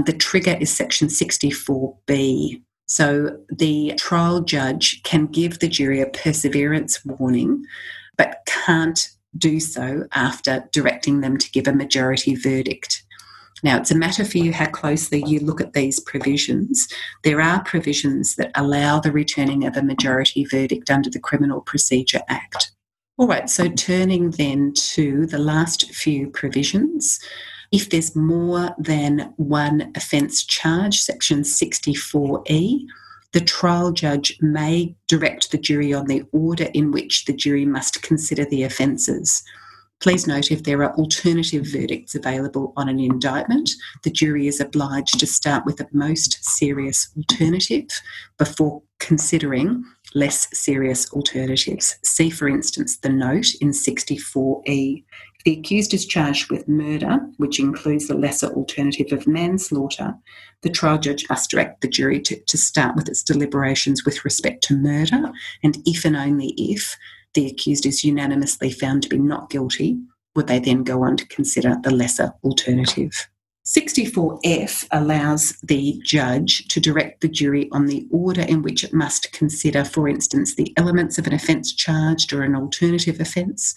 [0.06, 2.62] the trigger is section 64B.
[2.86, 7.66] So the trial judge can give the jury a perseverance warning,
[8.18, 13.04] but can't do so after directing them to give a majority verdict.
[13.66, 16.88] Now, it's a matter for you how closely you look at these provisions.
[17.24, 22.22] There are provisions that allow the returning of a majority verdict under the Criminal Procedure
[22.28, 22.74] Act.
[23.18, 27.20] All right, so turning then to the last few provisions.
[27.72, 32.86] If there's more than one offence charge, section 64E,
[33.32, 38.04] the trial judge may direct the jury on the order in which the jury must
[38.04, 39.42] consider the offences.
[40.06, 43.72] Please note if there are alternative verdicts available on an indictment,
[44.04, 47.88] the jury is obliged to start with the most serious alternative
[48.38, 49.84] before considering
[50.14, 51.96] less serious alternatives.
[52.04, 55.04] See, for instance, the note in 64E.
[55.38, 60.14] If the accused is charged with murder, which includes the lesser alternative of manslaughter,
[60.62, 64.64] the trial judge must direct the jury to, to start with its deliberations with respect
[64.66, 65.32] to murder,
[65.64, 66.96] and if and only if
[67.36, 70.00] the accused is unanimously found to be not guilty,
[70.36, 73.28] would they then go on to consider the lesser alternative?
[73.66, 79.32] 64F allows the judge to direct the jury on the order in which it must
[79.32, 83.74] consider, for instance, the elements of an offence charged or an alternative offence,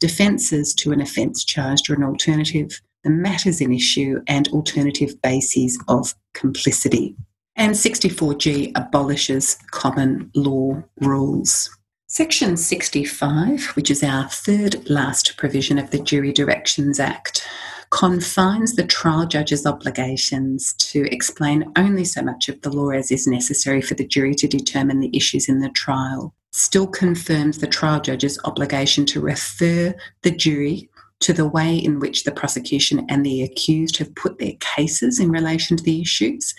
[0.00, 5.82] defences to an offence charged or an alternative, the matters in issue, and alternative bases
[5.88, 7.16] of complicity.
[7.56, 11.70] And 64G abolishes common law rules.
[12.14, 17.42] Section 65, which is our third last provision of the Jury Directions Act,
[17.88, 23.26] confines the trial judge's obligations to explain only so much of the law as is
[23.26, 26.34] necessary for the jury to determine the issues in the trial.
[26.50, 30.90] Still confirms the trial judge's obligation to refer the jury
[31.20, 35.30] to the way in which the prosecution and the accused have put their cases in
[35.30, 36.54] relation to the issues,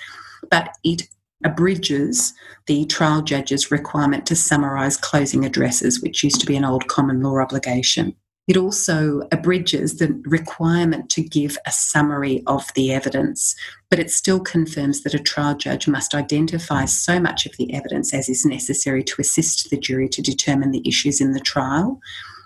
[0.50, 1.04] but it
[1.44, 2.34] abridges
[2.68, 7.22] the trial judge's requirement to summarise closing addresses, which used to be an old common
[7.22, 8.16] law obligation.
[8.46, 13.56] It also abridges the requirement to give a summary of the evidence,
[13.90, 18.14] but it still confirms that a trial judge must identify so much of the evidence
[18.14, 22.02] as is necessary to assist the jury to determine the issues in the trial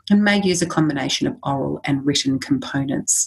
[0.10, 3.26] and may use a combination of oral and written components.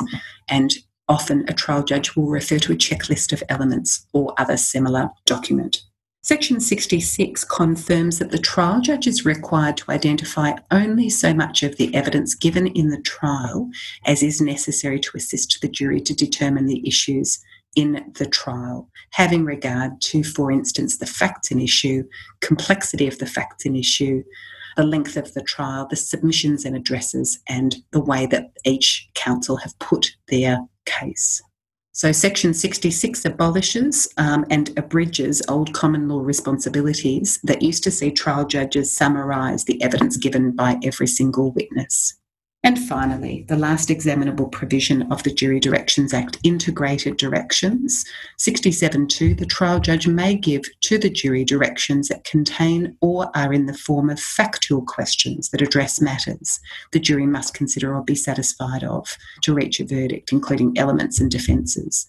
[0.48, 0.72] And
[1.10, 5.82] often a trial judge will refer to a checklist of elements or other similar document.
[6.22, 11.76] Section 66 confirms that the trial judge is required to identify only so much of
[11.76, 13.68] the evidence given in the trial
[14.06, 17.42] as is necessary to assist the jury to determine the issues
[17.74, 22.04] in the trial, having regard to, for instance, the facts in issue,
[22.40, 24.22] complexity of the facts in issue,
[24.76, 29.56] the length of the trial, the submissions and addresses, and the way that each counsel
[29.56, 31.42] have put their case.
[31.92, 38.10] So, Section 66 abolishes um, and abridges old common law responsibilities that used to see
[38.10, 42.19] trial judges summarise the evidence given by every single witness.
[42.62, 48.04] And finally, the last examinable provision of the Jury Directions Act, integrated directions.
[48.38, 53.64] 67.2, the trial judge may give to the jury directions that contain or are in
[53.64, 56.60] the form of factual questions that address matters
[56.92, 59.08] the jury must consider or be satisfied of
[59.42, 62.06] to reach a verdict, including elements and defences.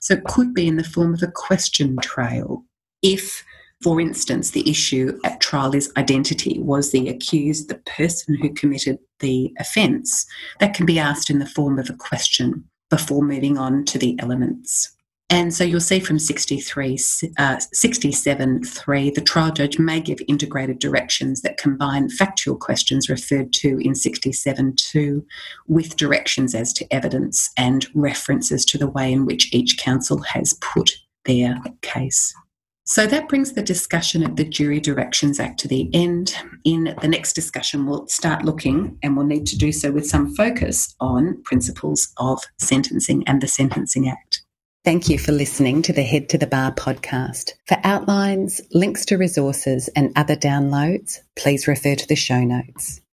[0.00, 2.64] So it could be in the form of a question trail
[3.02, 3.44] if
[3.82, 6.58] for instance, the issue at trial is identity.
[6.58, 10.26] Was the accused the person who committed the offence?
[10.58, 14.18] That can be asked in the form of a question before moving on to the
[14.18, 14.92] elements.
[15.30, 16.98] And so you'll see from 63,
[17.38, 23.52] uh, 67 3, the trial judge may give integrated directions that combine factual questions referred
[23.54, 25.26] to in 67 2
[25.66, 30.54] with directions as to evidence and references to the way in which each counsel has
[30.62, 30.92] put
[31.26, 32.34] their case.
[32.88, 36.34] So that brings the discussion of the Jury Directions Act to the end.
[36.64, 40.34] In the next discussion, we'll start looking, and we'll need to do so with some
[40.34, 44.42] focus on principles of sentencing and the Sentencing Act.
[44.86, 47.50] Thank you for listening to the Head to the Bar podcast.
[47.66, 53.02] For outlines, links to resources, and other downloads, please refer to the show notes.